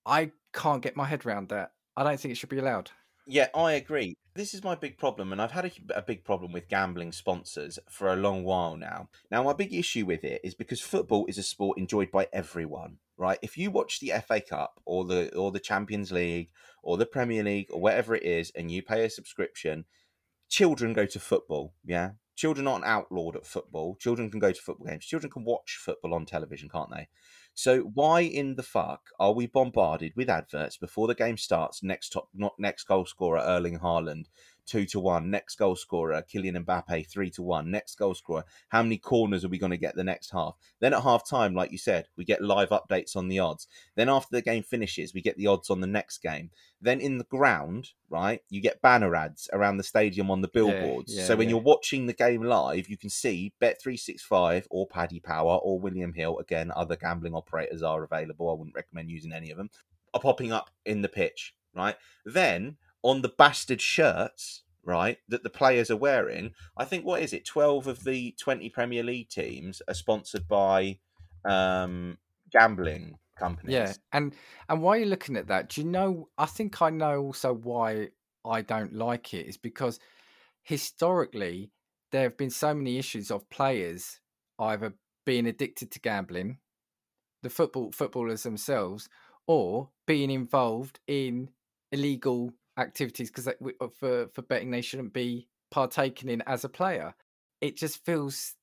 [0.06, 1.72] I can't get my head around that.
[1.96, 2.92] I don't think it should be allowed.
[3.28, 4.16] Yeah, I agree.
[4.34, 7.78] This is my big problem, and I've had a, a, big problem with gambling sponsors
[7.88, 9.10] for a long while now.
[9.30, 12.98] Now, my big issue with it is because football is a sport enjoyed by everyone,
[13.18, 13.38] right?
[13.44, 16.50] If you watch the FA Cup or the or the Champions League
[16.82, 19.86] or the Premier League or whatever it is, and you pay a subscription,
[20.48, 21.74] children go to football.
[21.86, 23.98] Yeah, children aren't outlawed at football.
[24.00, 25.06] Children can go to football games.
[25.06, 27.10] Children can watch football on television, can't they?
[27.54, 31.84] So why in the fuck are we bombarded with adverts before the game starts?
[31.84, 34.28] Next top, not next goal scorer Erling Haaland,
[34.70, 35.30] two to one.
[35.32, 37.72] Next goal scorer Kylian Mbappe, three to one.
[37.72, 38.46] Next goal scorer.
[38.70, 40.56] How many corners are we going to get the next half?
[40.80, 43.68] Then at half time, like you said, we get live updates on the odds.
[43.96, 46.52] Then after the game finishes, we get the odds on the next game.
[46.82, 51.14] Then in the ground, right, you get banner ads around the stadium on the billboards.
[51.14, 51.56] Yeah, yeah, so when yeah.
[51.56, 56.38] you're watching the game live, you can see Bet365 or Paddy Power or William Hill.
[56.38, 58.50] Again, other gambling operators are available.
[58.50, 59.70] I wouldn't recommend using any of them.
[60.14, 61.96] Are popping up in the pitch, right?
[62.26, 67.34] Then on the bastard shirts, right, that the players are wearing, I think what is
[67.34, 67.46] it?
[67.46, 71.00] Twelve of the twenty Premier League teams are sponsored by
[71.46, 72.18] um,
[72.52, 73.74] gambling companies.
[73.74, 74.36] Yeah, and
[74.68, 75.70] and why are you looking at that?
[75.70, 76.30] Do you know?
[76.38, 78.10] I think I know also why
[78.46, 80.00] I don't like it is because
[80.64, 81.72] historically
[82.12, 84.20] there have been so many issues of players
[84.60, 84.94] either
[85.26, 86.58] being addicted to gambling,
[87.44, 89.10] the football footballers themselves,
[89.48, 91.50] or being involved in
[91.92, 97.14] illegal activities because uh, for for betting they shouldn't be partaking in as a player.
[97.62, 98.56] It just feels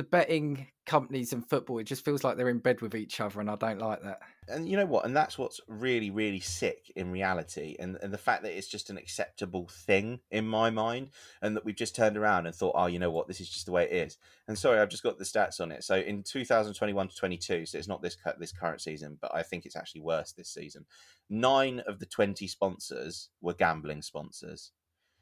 [0.00, 1.78] the betting companies and football.
[1.78, 4.20] It just feels like they're in bed with each other, and I don't like that.
[4.48, 5.04] And you know what?
[5.04, 8.88] And that's what's really really sick in reality, and and the fact that it's just
[8.88, 11.10] an acceptable thing in my mind,
[11.42, 13.28] and that we've just turned around and thought, oh, you know what?
[13.28, 14.16] This is just the way it is.
[14.48, 15.84] And sorry, I've just got the stats on it.
[15.84, 19.66] So in 2021 to 22, so it's not this this current season, but I think
[19.66, 20.86] it's actually worse this season
[21.30, 24.72] nine of the 20 sponsors were gambling sponsors.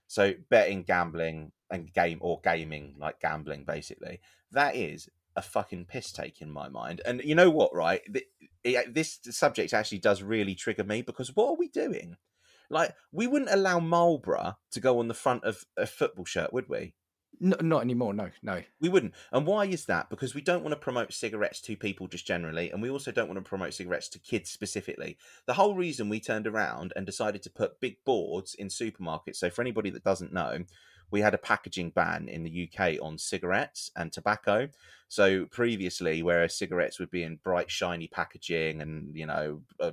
[0.09, 4.21] So betting, gambling, and game or gaming, like gambling, basically.
[4.51, 7.01] That is a fucking piss take in my mind.
[7.05, 8.01] And you know what, right?
[8.67, 12.17] Uh, this subject actually does really trigger me because what are we doing?
[12.71, 16.69] Like, we wouldn't allow Marlboro to go on the front of a football shirt, would
[16.69, 16.95] we?
[17.41, 18.15] No, not anymore.
[18.15, 18.63] No, no.
[18.81, 19.15] We wouldn't.
[19.33, 20.11] And why is that?
[20.11, 23.29] Because we don't want to promote cigarettes to people just generally, and we also don't
[23.29, 25.17] want to promote cigarettes to kids specifically.
[25.47, 29.37] The whole reason we turned around and decided to put big boards in supermarkets.
[29.37, 30.65] So, for anybody that doesn't know,
[31.11, 34.69] we had a packaging ban in the UK on cigarettes and tobacco.
[35.09, 39.93] So previously, whereas cigarettes would be in bright, shiny packaging and you know uh,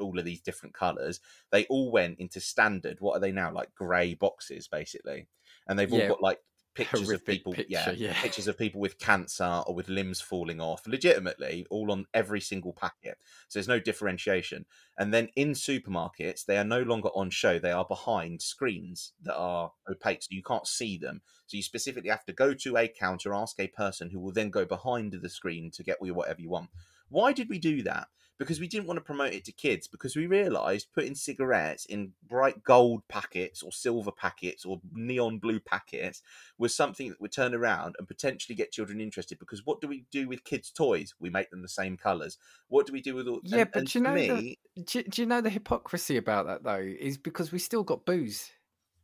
[0.00, 1.20] all of these different colours,
[1.52, 3.00] they all went into standard.
[3.00, 3.52] What are they now?
[3.52, 5.28] Like grey boxes, basically,
[5.68, 6.08] and they've all yeah.
[6.08, 6.40] got like
[6.76, 10.60] pictures of people picture, yeah, yeah, pictures of people with cancer or with limbs falling
[10.60, 13.18] off legitimately all on every single packet.
[13.48, 14.66] So there's no differentiation.
[14.98, 17.58] And then in supermarkets they are no longer on show.
[17.58, 21.22] They are behind screens that are opaque so you can't see them.
[21.46, 24.50] So you specifically have to go to a counter ask a person who will then
[24.50, 26.70] go behind the screen to get you whatever you want.
[27.08, 28.08] Why did we do that
[28.38, 32.12] because we didn't want to promote it to kids because we realized putting cigarettes in
[32.28, 36.22] bright gold packets or silver packets or neon blue packets
[36.58, 40.04] was something that would turn around and potentially get children interested because what do we
[40.10, 41.14] do with kids toys?
[41.18, 42.38] We make them the same colors.
[42.68, 45.02] What do we do with all yeah and, but and you know me, the, do,
[45.04, 48.50] do you know the hypocrisy about that though is because we still got booze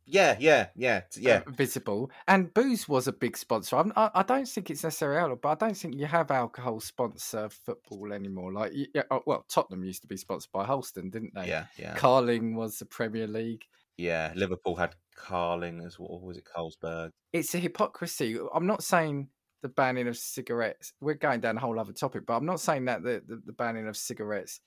[0.05, 1.41] yeah, yeah, yeah, yeah.
[1.45, 2.11] Uh, visible.
[2.27, 3.77] And booze was a big sponsor.
[3.77, 7.49] I'm, I, I don't think it's necessarily but I don't think you have alcohol sponsor
[7.49, 8.51] football anymore.
[8.51, 11.47] Like, yeah, oh, well, Tottenham used to be sponsored by Holsten, didn't they?
[11.47, 11.95] Yeah, yeah.
[11.95, 13.65] Carling was the Premier League.
[13.97, 16.19] Yeah, Liverpool had Carling as well.
[16.19, 17.11] Was it Carlsberg?
[17.31, 18.37] It's a hypocrisy.
[18.53, 19.29] I'm not saying
[19.61, 20.93] the banning of cigarettes.
[20.99, 23.53] We're going down a whole other topic, but I'm not saying that the, the, the
[23.53, 24.59] banning of cigarettes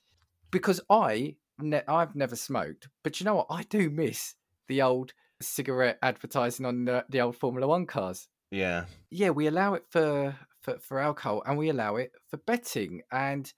[0.51, 3.47] because I ne- I've never smoked, but you know what?
[3.49, 4.35] I do miss
[4.67, 8.27] the old cigarette advertising on the, the old Formula One cars.
[8.51, 8.85] Yeah.
[9.09, 13.01] Yeah, we allow it for, for, for alcohol and we allow it for betting.
[13.11, 13.51] And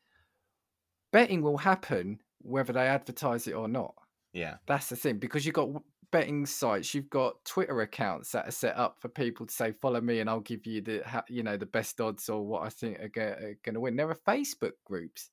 [1.11, 3.93] betting will happen whether they advertise it or not.
[4.33, 4.55] Yeah.
[4.67, 5.69] That's the thing because you've got
[6.11, 10.01] betting sites, you've got Twitter accounts that are set up for people to say, "Follow
[10.01, 12.99] me, and I'll give you the you know the best odds or what I think
[12.99, 15.29] are going to win." There are Facebook groups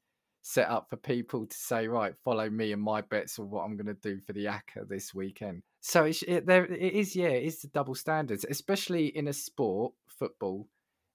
[0.47, 3.76] set up for people to say, right, follow me and my bets of what I'm
[3.76, 5.62] going to do for the ACCA this weekend.
[5.89, 9.32] So it's, it, there, it is, yeah, it is the double standards, especially in a
[9.32, 10.66] sport, football,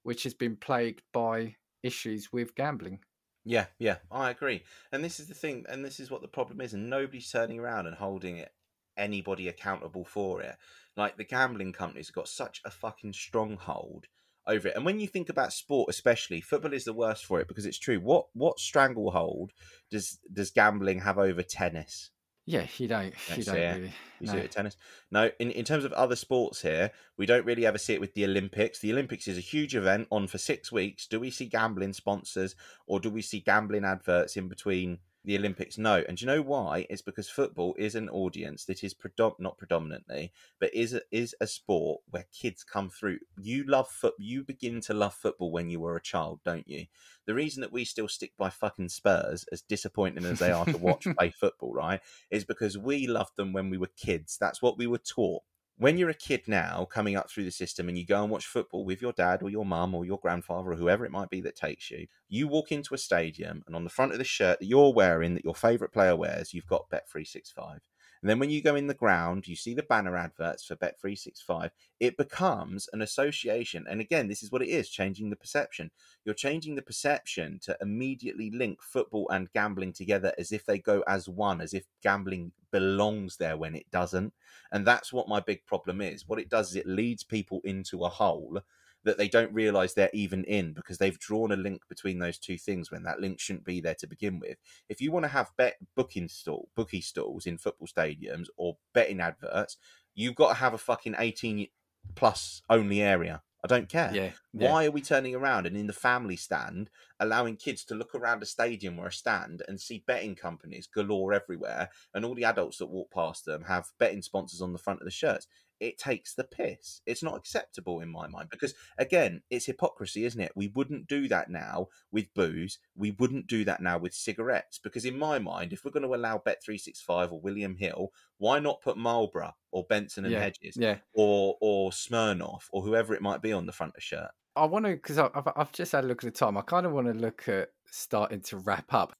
[0.04, 3.00] which has been plagued by issues with gambling.
[3.44, 4.64] Yeah, yeah, I agree.
[4.94, 7.60] And this is the thing, and this is what the problem is, and nobody's turning
[7.60, 8.54] around and holding it
[8.96, 10.56] anybody accountable for it.
[10.96, 14.08] Like the gambling companies have got such a fucking stronghold
[14.48, 14.78] over it.
[14.78, 17.78] And when you think about sport, especially football, is the worst for it because it's
[17.78, 18.00] true.
[18.00, 19.52] What what stranglehold
[19.90, 22.12] does does gambling have over tennis?
[22.46, 23.14] Yeah, you don't.
[23.38, 23.94] You don't really.
[24.20, 24.34] You no.
[24.34, 24.78] see it at tennis?
[25.10, 28.14] No, in, in terms of other sports here, we don't really ever see it with
[28.14, 28.80] the Olympics.
[28.80, 31.08] The Olympics is a huge event on for six weeks.
[31.08, 32.56] Do we see gambling sponsors
[32.88, 35.78] or do we see gambling adverts in between the Olympics?
[35.78, 36.04] No.
[36.08, 36.86] And do you know why?
[36.90, 41.36] It's because football is an audience that is predom- not predominantly, but is a, is
[41.40, 43.20] a sport where kids come through.
[43.40, 44.16] You love foot.
[44.18, 46.86] You begin to love football when you were a child, don't you?
[47.28, 50.78] The reason that we still stick by fucking Spurs, as disappointing as they are to
[50.78, 54.38] watch play football, right, is because we loved them when we were kids.
[54.40, 55.44] That's what we were taught.
[55.78, 58.46] When you're a kid now, coming up through the system, and you go and watch
[58.46, 61.42] football with your dad or your mum or your grandfather or whoever it might be
[61.42, 64.60] that takes you, you walk into a stadium, and on the front of the shirt
[64.60, 67.80] that you're wearing, that your favourite player wears, you've got Bet365.
[68.22, 71.72] And then when you go in the ground, you see the banner adverts for Bet365.
[72.00, 73.86] It becomes an association.
[73.90, 75.90] And again, this is what it is changing the perception.
[76.24, 81.04] You're changing the perception to immediately link football and gambling together as if they go
[81.08, 84.34] as one, as if gambling belongs there when it doesn't.
[84.72, 86.28] And that's what my big problem is.
[86.28, 88.62] What it does is it leads people into a hole
[89.04, 92.58] that they don't realize they're even in because they've drawn a link between those two
[92.58, 94.58] things when that link shouldn't be there to begin with.
[94.90, 99.20] If you want to have bet booking stall bookie stalls in football stadiums or betting
[99.20, 99.78] adverts,
[100.14, 101.68] you've got to have a fucking 18
[102.16, 103.42] plus only area.
[103.64, 104.12] I don't care.
[104.14, 104.32] Yeah.
[104.54, 104.72] yeah.
[104.72, 106.90] Why are we turning around and in the family stand
[107.20, 111.34] allowing kids to look around a stadium or a stand and see betting companies galore
[111.34, 115.02] everywhere and all the adults that walk past them have betting sponsors on the front
[115.02, 115.46] of the shirts?
[115.82, 117.02] It takes the piss.
[117.08, 120.52] It's not acceptable in my mind because, again, it's hypocrisy, isn't it?
[120.56, 122.78] We wouldn't do that now with booze.
[122.96, 126.14] We wouldn't do that now with cigarettes because, in my mind, if we're going to
[126.16, 130.40] allow Bet365 or William Hill, why not put Marlboro or Benson and Yeah.
[130.42, 130.98] Hedges Yeah.
[131.14, 134.30] or or Smirnoff or whoever it might be on the front of the shirt?
[134.56, 136.58] I want to because I've, I've just had a look at the time.
[136.58, 139.16] I kind of want to look at starting to wrap up.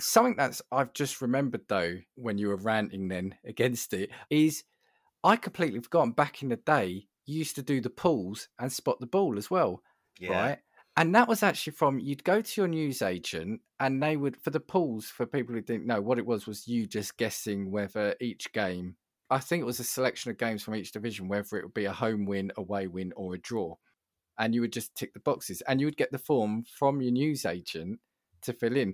[0.00, 4.64] Something that's I've just remembered though when you were ranting then against it is
[5.24, 8.98] I completely forgotten back in the day you used to do the pools and spot
[9.00, 9.82] the ball as well,
[10.26, 10.58] right?
[10.96, 14.50] And that was actually from you'd go to your news agent and they would for
[14.50, 18.14] the pools for people who didn't know what it was was you just guessing whether
[18.20, 18.96] each game
[19.30, 21.86] I think it was a selection of games from each division whether it would be
[21.86, 23.76] a home win, away win or a draw
[24.38, 27.12] and you would just tick the boxes and you would get the form from your
[27.12, 27.98] news agent
[28.42, 28.92] to fill in.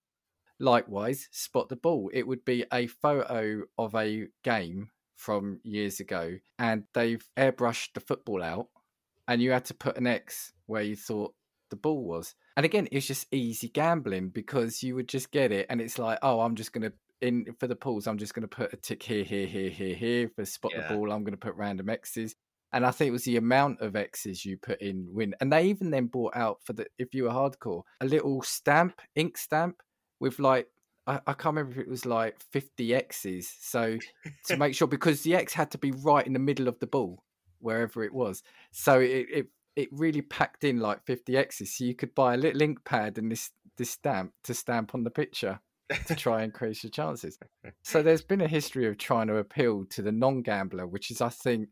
[0.61, 2.11] Likewise, spot the ball.
[2.13, 8.01] It would be a photo of a game from years ago and they've airbrushed the
[8.01, 8.69] football out
[9.27, 11.35] and you had to put an X where you thought
[11.71, 12.35] the ball was.
[12.57, 16.19] And again, it's just easy gambling because you would just get it and it's like,
[16.23, 18.77] oh, I'm just going to in for the pools, I'm just going to put a
[18.77, 20.31] tick here, here, here, here, here.
[20.35, 20.87] For spot Yeah.
[20.87, 22.37] the ball, I'm going to put random X's.
[22.73, 25.35] And I think it was the amount of X's you put in win.
[25.41, 29.01] And they even then brought out for the if you were hardcore a little stamp,
[29.17, 29.83] ink stamp
[30.21, 30.69] with like
[31.09, 33.53] I, I can't remember if it was like 50 X's.
[33.61, 33.99] So
[34.47, 36.87] to make sure because the X had to be right in the middle of the
[36.87, 37.25] ball,
[37.59, 38.43] wherever it was.
[38.71, 41.77] So it it, it really packed in like 50 X's.
[41.77, 45.05] So you could buy a little ink pad and this this stamp to stamp on
[45.05, 45.61] the picture
[46.07, 47.39] to try and increase your chances.
[47.83, 51.31] So there's been a history of trying to appeal to the non-gambler, which is, I
[51.31, 51.69] think,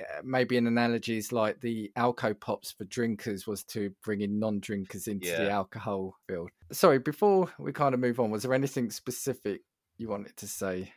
[0.00, 4.38] Uh, maybe an analogy is like the alco pops for drinkers was to bring in
[4.38, 6.50] non-drinkers into the alcohol field.
[6.72, 9.60] Sorry, before we kind of move on, was there anything specific
[9.96, 10.92] you wanted to say?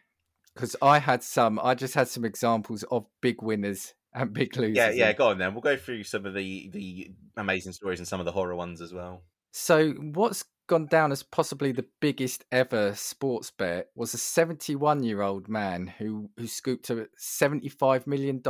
[0.54, 4.76] Because I had some, I just had some examples of big winners and big losers.
[4.76, 5.54] Yeah, yeah, go on then.
[5.54, 8.82] We'll go through some of the the amazing stories and some of the horror ones
[8.82, 9.22] as well.
[9.52, 15.22] So, what's gone down as possibly the biggest ever sports bet was a 71 year
[15.22, 18.41] old man who, who scooped a $75 million.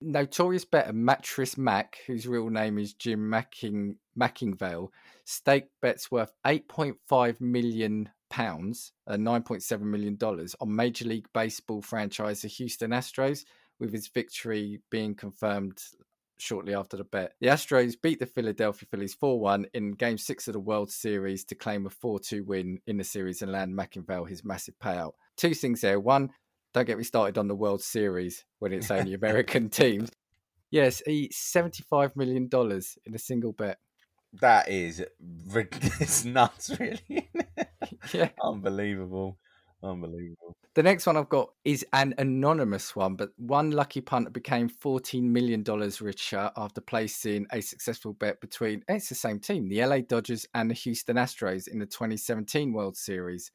[0.00, 4.88] Notorious better Mattress Mac, whose real name is Jim Macking, McIngvale,
[5.24, 12.42] staked bets worth 8.5 million pounds, uh, 9.7 million dollars, on Major League Baseball franchise
[12.42, 13.44] the Houston Astros,
[13.78, 15.80] with his victory being confirmed
[16.38, 17.34] shortly after the bet.
[17.40, 21.44] The Astros beat the Philadelphia Phillies 4 1 in Game 6 of the World Series
[21.46, 25.12] to claim a 4 2 win in the series and land McIngvale his massive payout.
[25.36, 26.00] Two things there.
[26.00, 26.30] One,
[26.72, 30.10] don't get me started on the World Series when it's only American teams.
[30.70, 33.78] Yes, he $75 million in a single bet.
[34.40, 35.04] That is
[36.00, 37.30] it's nuts, really.
[38.12, 38.30] Yeah.
[38.42, 39.38] Unbelievable.
[39.84, 40.56] Unbelievable.
[40.74, 45.22] The next one I've got is an anonymous one, but one lucky punter became $14
[45.22, 45.62] million
[46.00, 50.68] richer after placing a successful bet between, it's the same team, the LA Dodgers and
[50.68, 53.52] the Houston Astros in the 2017 World Series.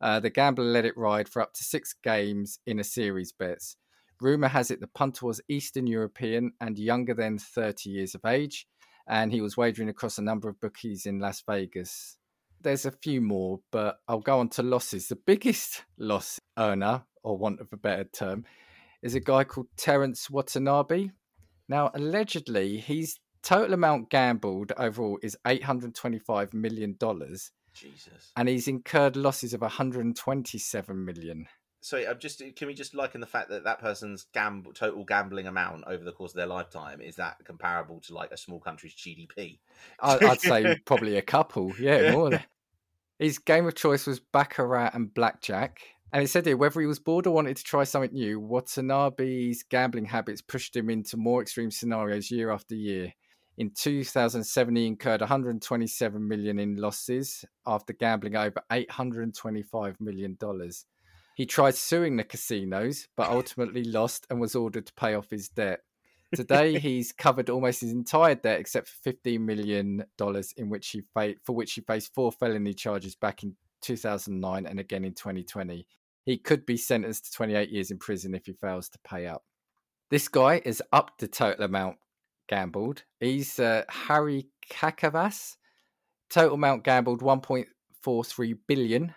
[0.00, 3.76] Uh, the gambler let it ride for up to six games in a series bets.
[4.20, 8.68] Rumour has it the punter was Eastern European and younger than 30 years of age,
[9.08, 12.18] and he was wagering across a number of bookies in Las Vegas
[12.62, 15.08] there's a few more, but I'll go on to losses.
[15.08, 18.44] The biggest loss earner or want of a better term,
[19.02, 21.10] is a guy called Terrance Watanabe.
[21.68, 26.96] Now, allegedly, his total amount gambled overall is $825 million,
[27.74, 28.32] Jesus.
[28.36, 31.46] and he's incurred losses of 127 million.
[31.84, 32.40] Sorry, I'm just.
[32.54, 36.12] Can we just liken the fact that that person's gamble total gambling amount over the
[36.12, 39.58] course of their lifetime is that comparable to like a small country's GDP?
[40.00, 42.12] I- I'd say probably a couple, yeah, Yeah.
[42.12, 42.40] more.
[43.22, 45.78] His game of choice was Baccarat and Blackjack.
[46.12, 49.62] And it said here whether he was bored or wanted to try something new, Watanabe's
[49.62, 53.12] gambling habits pushed him into more extreme scenarios year after year.
[53.58, 60.84] In 2007, he incurred 127 million in losses after gambling over 825 million dollars.
[61.36, 65.48] He tried suing the casinos, but ultimately lost and was ordered to pay off his
[65.48, 65.82] debt.
[66.34, 71.02] Today, he's covered almost his entire debt except for 15 million dollars, in which he
[71.14, 75.86] fa- for which he faced four felony charges back in 2009 and again in 2020.
[76.24, 79.44] He could be sentenced to 28 years in prison if he fails to pay up.
[80.10, 81.96] This guy is up the total amount
[82.48, 83.02] gambled.
[83.18, 85.56] He's uh, Harry Kakavas.
[86.30, 89.14] Total amount gambled 1.43 billion,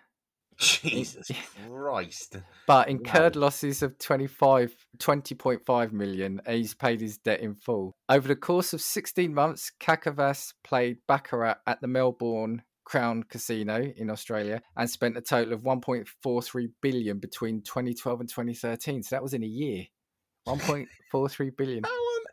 [0.58, 1.32] Jesus
[1.68, 2.38] Christ!
[2.68, 6.42] but incurred losses of 25 20.5 million.
[6.46, 7.96] and He's paid his debt in full.
[8.10, 14.10] Over the course of 16 months, Kakavas played Baccarat at the Melbourne Crown Casino in
[14.10, 19.04] Australia and spent a total of 1.43 billion between 2012 and 2013.
[19.04, 19.86] So that was in a year.
[20.48, 21.84] 1.43 billion.
[21.84, 22.24] How on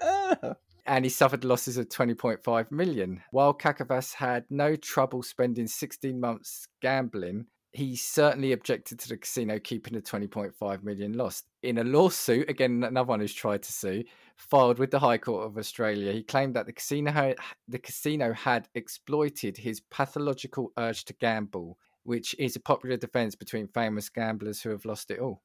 [0.43, 0.57] earth?
[0.87, 3.23] and he suffered losses of 20.5 million.
[3.31, 9.59] While Kakavas had no trouble spending 16 months gambling, he certainly objected to the casino
[9.59, 11.47] keeping the 20.5 million lost.
[11.63, 14.05] In a lawsuit, again, another one who's tried to sue,
[14.37, 17.35] filed with the High Court of Australia, he claimed that the casino
[17.69, 23.69] the casino had exploited his pathological urge to gamble, which is a popular defense between
[23.69, 25.41] famous gamblers who have lost it all.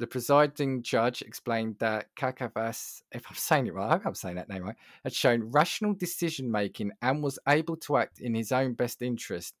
[0.00, 4.36] The presiding judge explained that Kakavas, if I'm saying it right, I hope I'm saying
[4.36, 8.52] that name right, had shown rational decision making and was able to act in his
[8.52, 9.54] own best interest,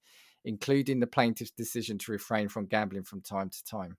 [0.44, 3.96] including the plaintiff's decision to refrain from gambling from time to time.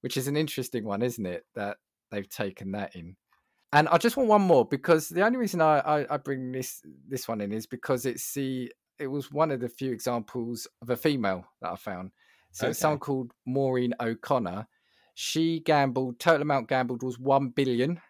[0.00, 1.44] Which is an interesting one, isn't it?
[1.54, 1.76] That
[2.10, 3.16] they've taken that in.
[3.72, 6.82] And I just want one more because the only reason I, I, I bring this
[7.06, 10.90] this one in is because it's the it was one of the few examples of
[10.90, 12.10] a female that I found.
[12.52, 12.82] So it's Okay.
[12.82, 14.66] someone called Maureen O'Connor.
[15.14, 18.00] She gambled, total amount gambled was $1 billion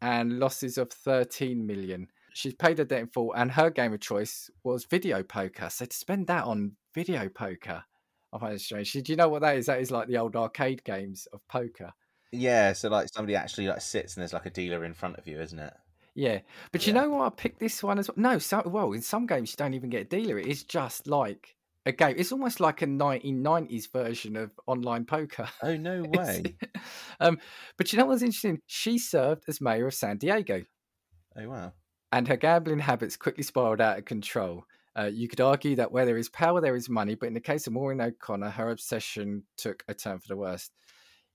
[0.00, 2.08] and losses of 13 million.
[2.36, 5.70] She's paid her debt in full, and her game of choice was video poker.
[5.70, 7.84] So to spend that on video poker,
[8.32, 8.92] I find it strange.
[8.92, 9.66] Do you know what that is?
[9.66, 11.94] That is like the old arcade games of poker.
[12.32, 15.26] Yeah, so like somebody actually like sits and there's like a dealer in front of
[15.26, 15.74] you, isn't it?
[16.14, 16.40] Yeah,
[16.72, 16.94] but you Yeah.
[16.94, 17.26] know what?
[17.32, 18.16] I picked this one as well.
[18.16, 20.38] No, so well in some games you don't even get a dealer.
[20.38, 22.14] It is just like a game.
[22.18, 25.48] It's almost like a 1990s version of online poker.
[25.60, 26.60] Oh no way!
[27.20, 27.38] um,
[27.76, 28.60] but you know what's interesting?
[28.66, 30.64] She served as mayor of San Diego,
[31.36, 31.72] oh wow!
[32.12, 34.64] And her gambling habits quickly spiraled out of control.
[34.98, 37.40] Uh, you could argue that where there is power, there is money, but in the
[37.40, 40.72] case of Maureen O'Connor, her obsession took a turn for the worst.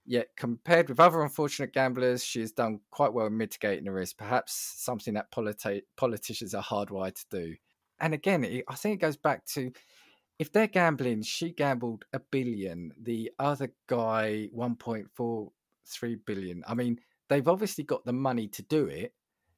[0.03, 4.17] Yet, compared with other unfortunate gamblers, she has done quite well in mitigating the risk,
[4.17, 7.55] perhaps something that politi- politicians are hardwired to do.
[7.99, 9.71] And again, it, I think it goes back to
[10.39, 16.63] if they're gambling, she gambled a billion, the other guy 1.43 billion.
[16.67, 16.99] I mean,
[17.29, 19.13] they've obviously got the money to do it.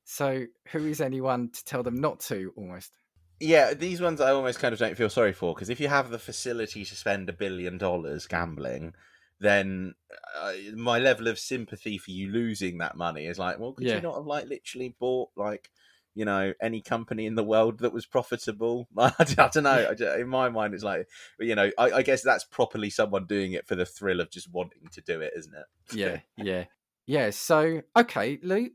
[0.05, 2.91] So, who is anyone to tell them not to almost?
[3.39, 6.09] Yeah, these ones I almost kind of don't feel sorry for because if you have
[6.09, 8.93] the facility to spend a billion dollars gambling,
[9.39, 9.95] then
[10.39, 13.95] uh, my level of sympathy for you losing that money is like, well, could Yeah.
[13.95, 15.69] you not have like literally bought like,
[16.15, 18.87] you know, any company in the world that was profitable?
[18.97, 19.93] I don't know.
[20.15, 23.67] In my mind, it's like, you know, I, I guess that's properly someone doing it
[23.67, 25.65] for the thrill of just wanting to do it, isn't it?
[25.91, 26.65] Yeah, yeah,
[27.07, 27.29] yeah.
[27.31, 28.71] So, okay, Luke,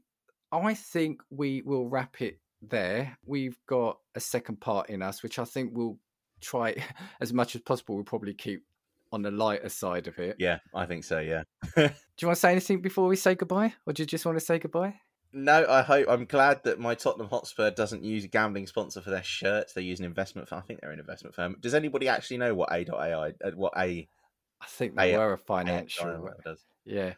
[0.52, 3.16] I think we will wrap it there.
[3.24, 5.98] We've got a second part in us, which I think we'll
[6.40, 6.76] try
[7.20, 7.94] as much as possible.
[7.94, 8.64] We'll probably keep
[9.12, 10.36] on the lighter side of it.
[10.38, 11.18] Yeah, I think so.
[11.18, 11.42] Yeah.
[11.76, 14.38] Do you want to say anything before we say goodbye, or do you just want
[14.38, 14.94] to say goodbye?
[15.32, 19.10] No, I hope I'm glad that my Tottenham Hotspur doesn't use a gambling sponsor for
[19.10, 19.72] their shirts.
[19.74, 20.58] They use an investment firm.
[20.58, 21.56] I think they're an investment firm.
[21.60, 24.08] Does anybody actually know what AIA, uh, what A
[24.60, 26.28] I think they A- were a A- financial.
[26.44, 26.64] does?
[26.84, 27.12] Yeah.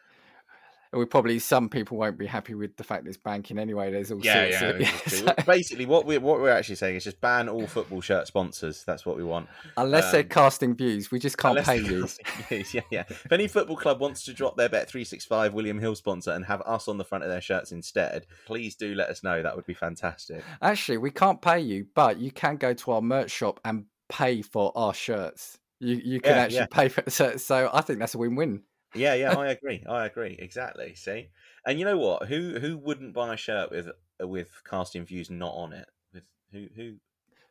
[0.92, 3.92] We probably some people won't be happy with the fact that it's banking anyway.
[3.92, 4.64] There's all Yeah, yeah.
[4.64, 8.26] of so- Basically, what we what we're actually saying is just ban all football shirt
[8.26, 8.82] sponsors.
[8.84, 9.48] That's what we want.
[9.76, 12.08] unless they're um, casting views, we just can't pay you.
[12.50, 13.04] Yeah, yeah.
[13.08, 16.32] If any football club wants to drop their Bet three six five William Hill sponsor
[16.32, 19.42] and have us on the front of their shirts instead, please do let us know.
[19.42, 20.42] That would be fantastic.
[20.60, 24.42] Actually, we can't pay you, but you can go to our merch shop and pay
[24.42, 25.58] for our shirts.
[25.78, 26.66] You you can Yeah, actually yeah.
[26.70, 28.62] pay for so, so I think that's a win win
[28.94, 29.84] Yeah, yeah, I agree.
[29.88, 30.94] I agree exactly.
[30.94, 31.28] See,
[31.66, 32.26] and you know what?
[32.28, 33.88] Who who wouldn't buy a shirt with
[34.22, 35.88] uh, with casting views not on it?
[36.12, 36.94] With who who?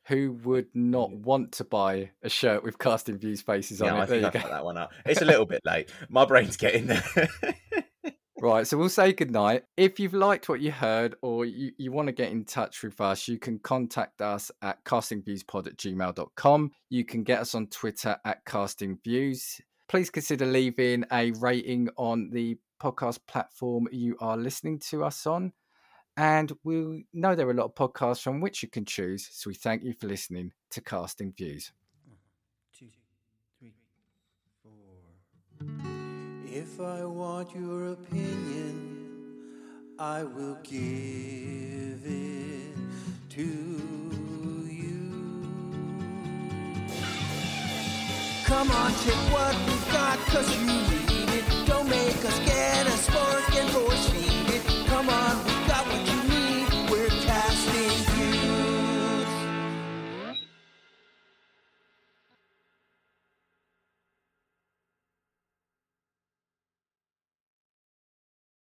[0.07, 4.03] Who would not want to buy a shirt with casting views faces Yeah, on I
[4.03, 4.07] it?
[4.07, 4.49] There think you I go.
[4.49, 4.91] that one up.
[5.05, 5.91] It's a little bit late.
[6.09, 7.03] My brain's getting there.
[8.41, 9.63] Right, so we'll say goodnight.
[9.75, 13.01] If you've liked what you heard or you, you want to get in touch with
[13.01, 16.71] us, you can contact us at castingviewspod at gmail.com.
[16.89, 19.59] You can get us on Twitter at castingviews.
[19.89, 25.51] Please consider leaving a rating on the podcast platform you are listening to us on.
[26.15, 29.27] And we know there are a lot of podcasts from which you can choose.
[29.31, 31.71] So we thank you for listening to Casting Views.
[32.07, 32.15] Uh-huh.
[32.77, 32.85] two,
[33.57, 33.73] three,
[34.61, 34.71] four.
[36.45, 38.99] If I want your opinion,
[39.97, 42.77] I will give it
[43.29, 44.18] to
[48.49, 51.67] Come on, check what we've got, cause you need it.
[51.67, 54.87] Don't make us get a spark and force feed it.
[54.87, 55.48] Come on,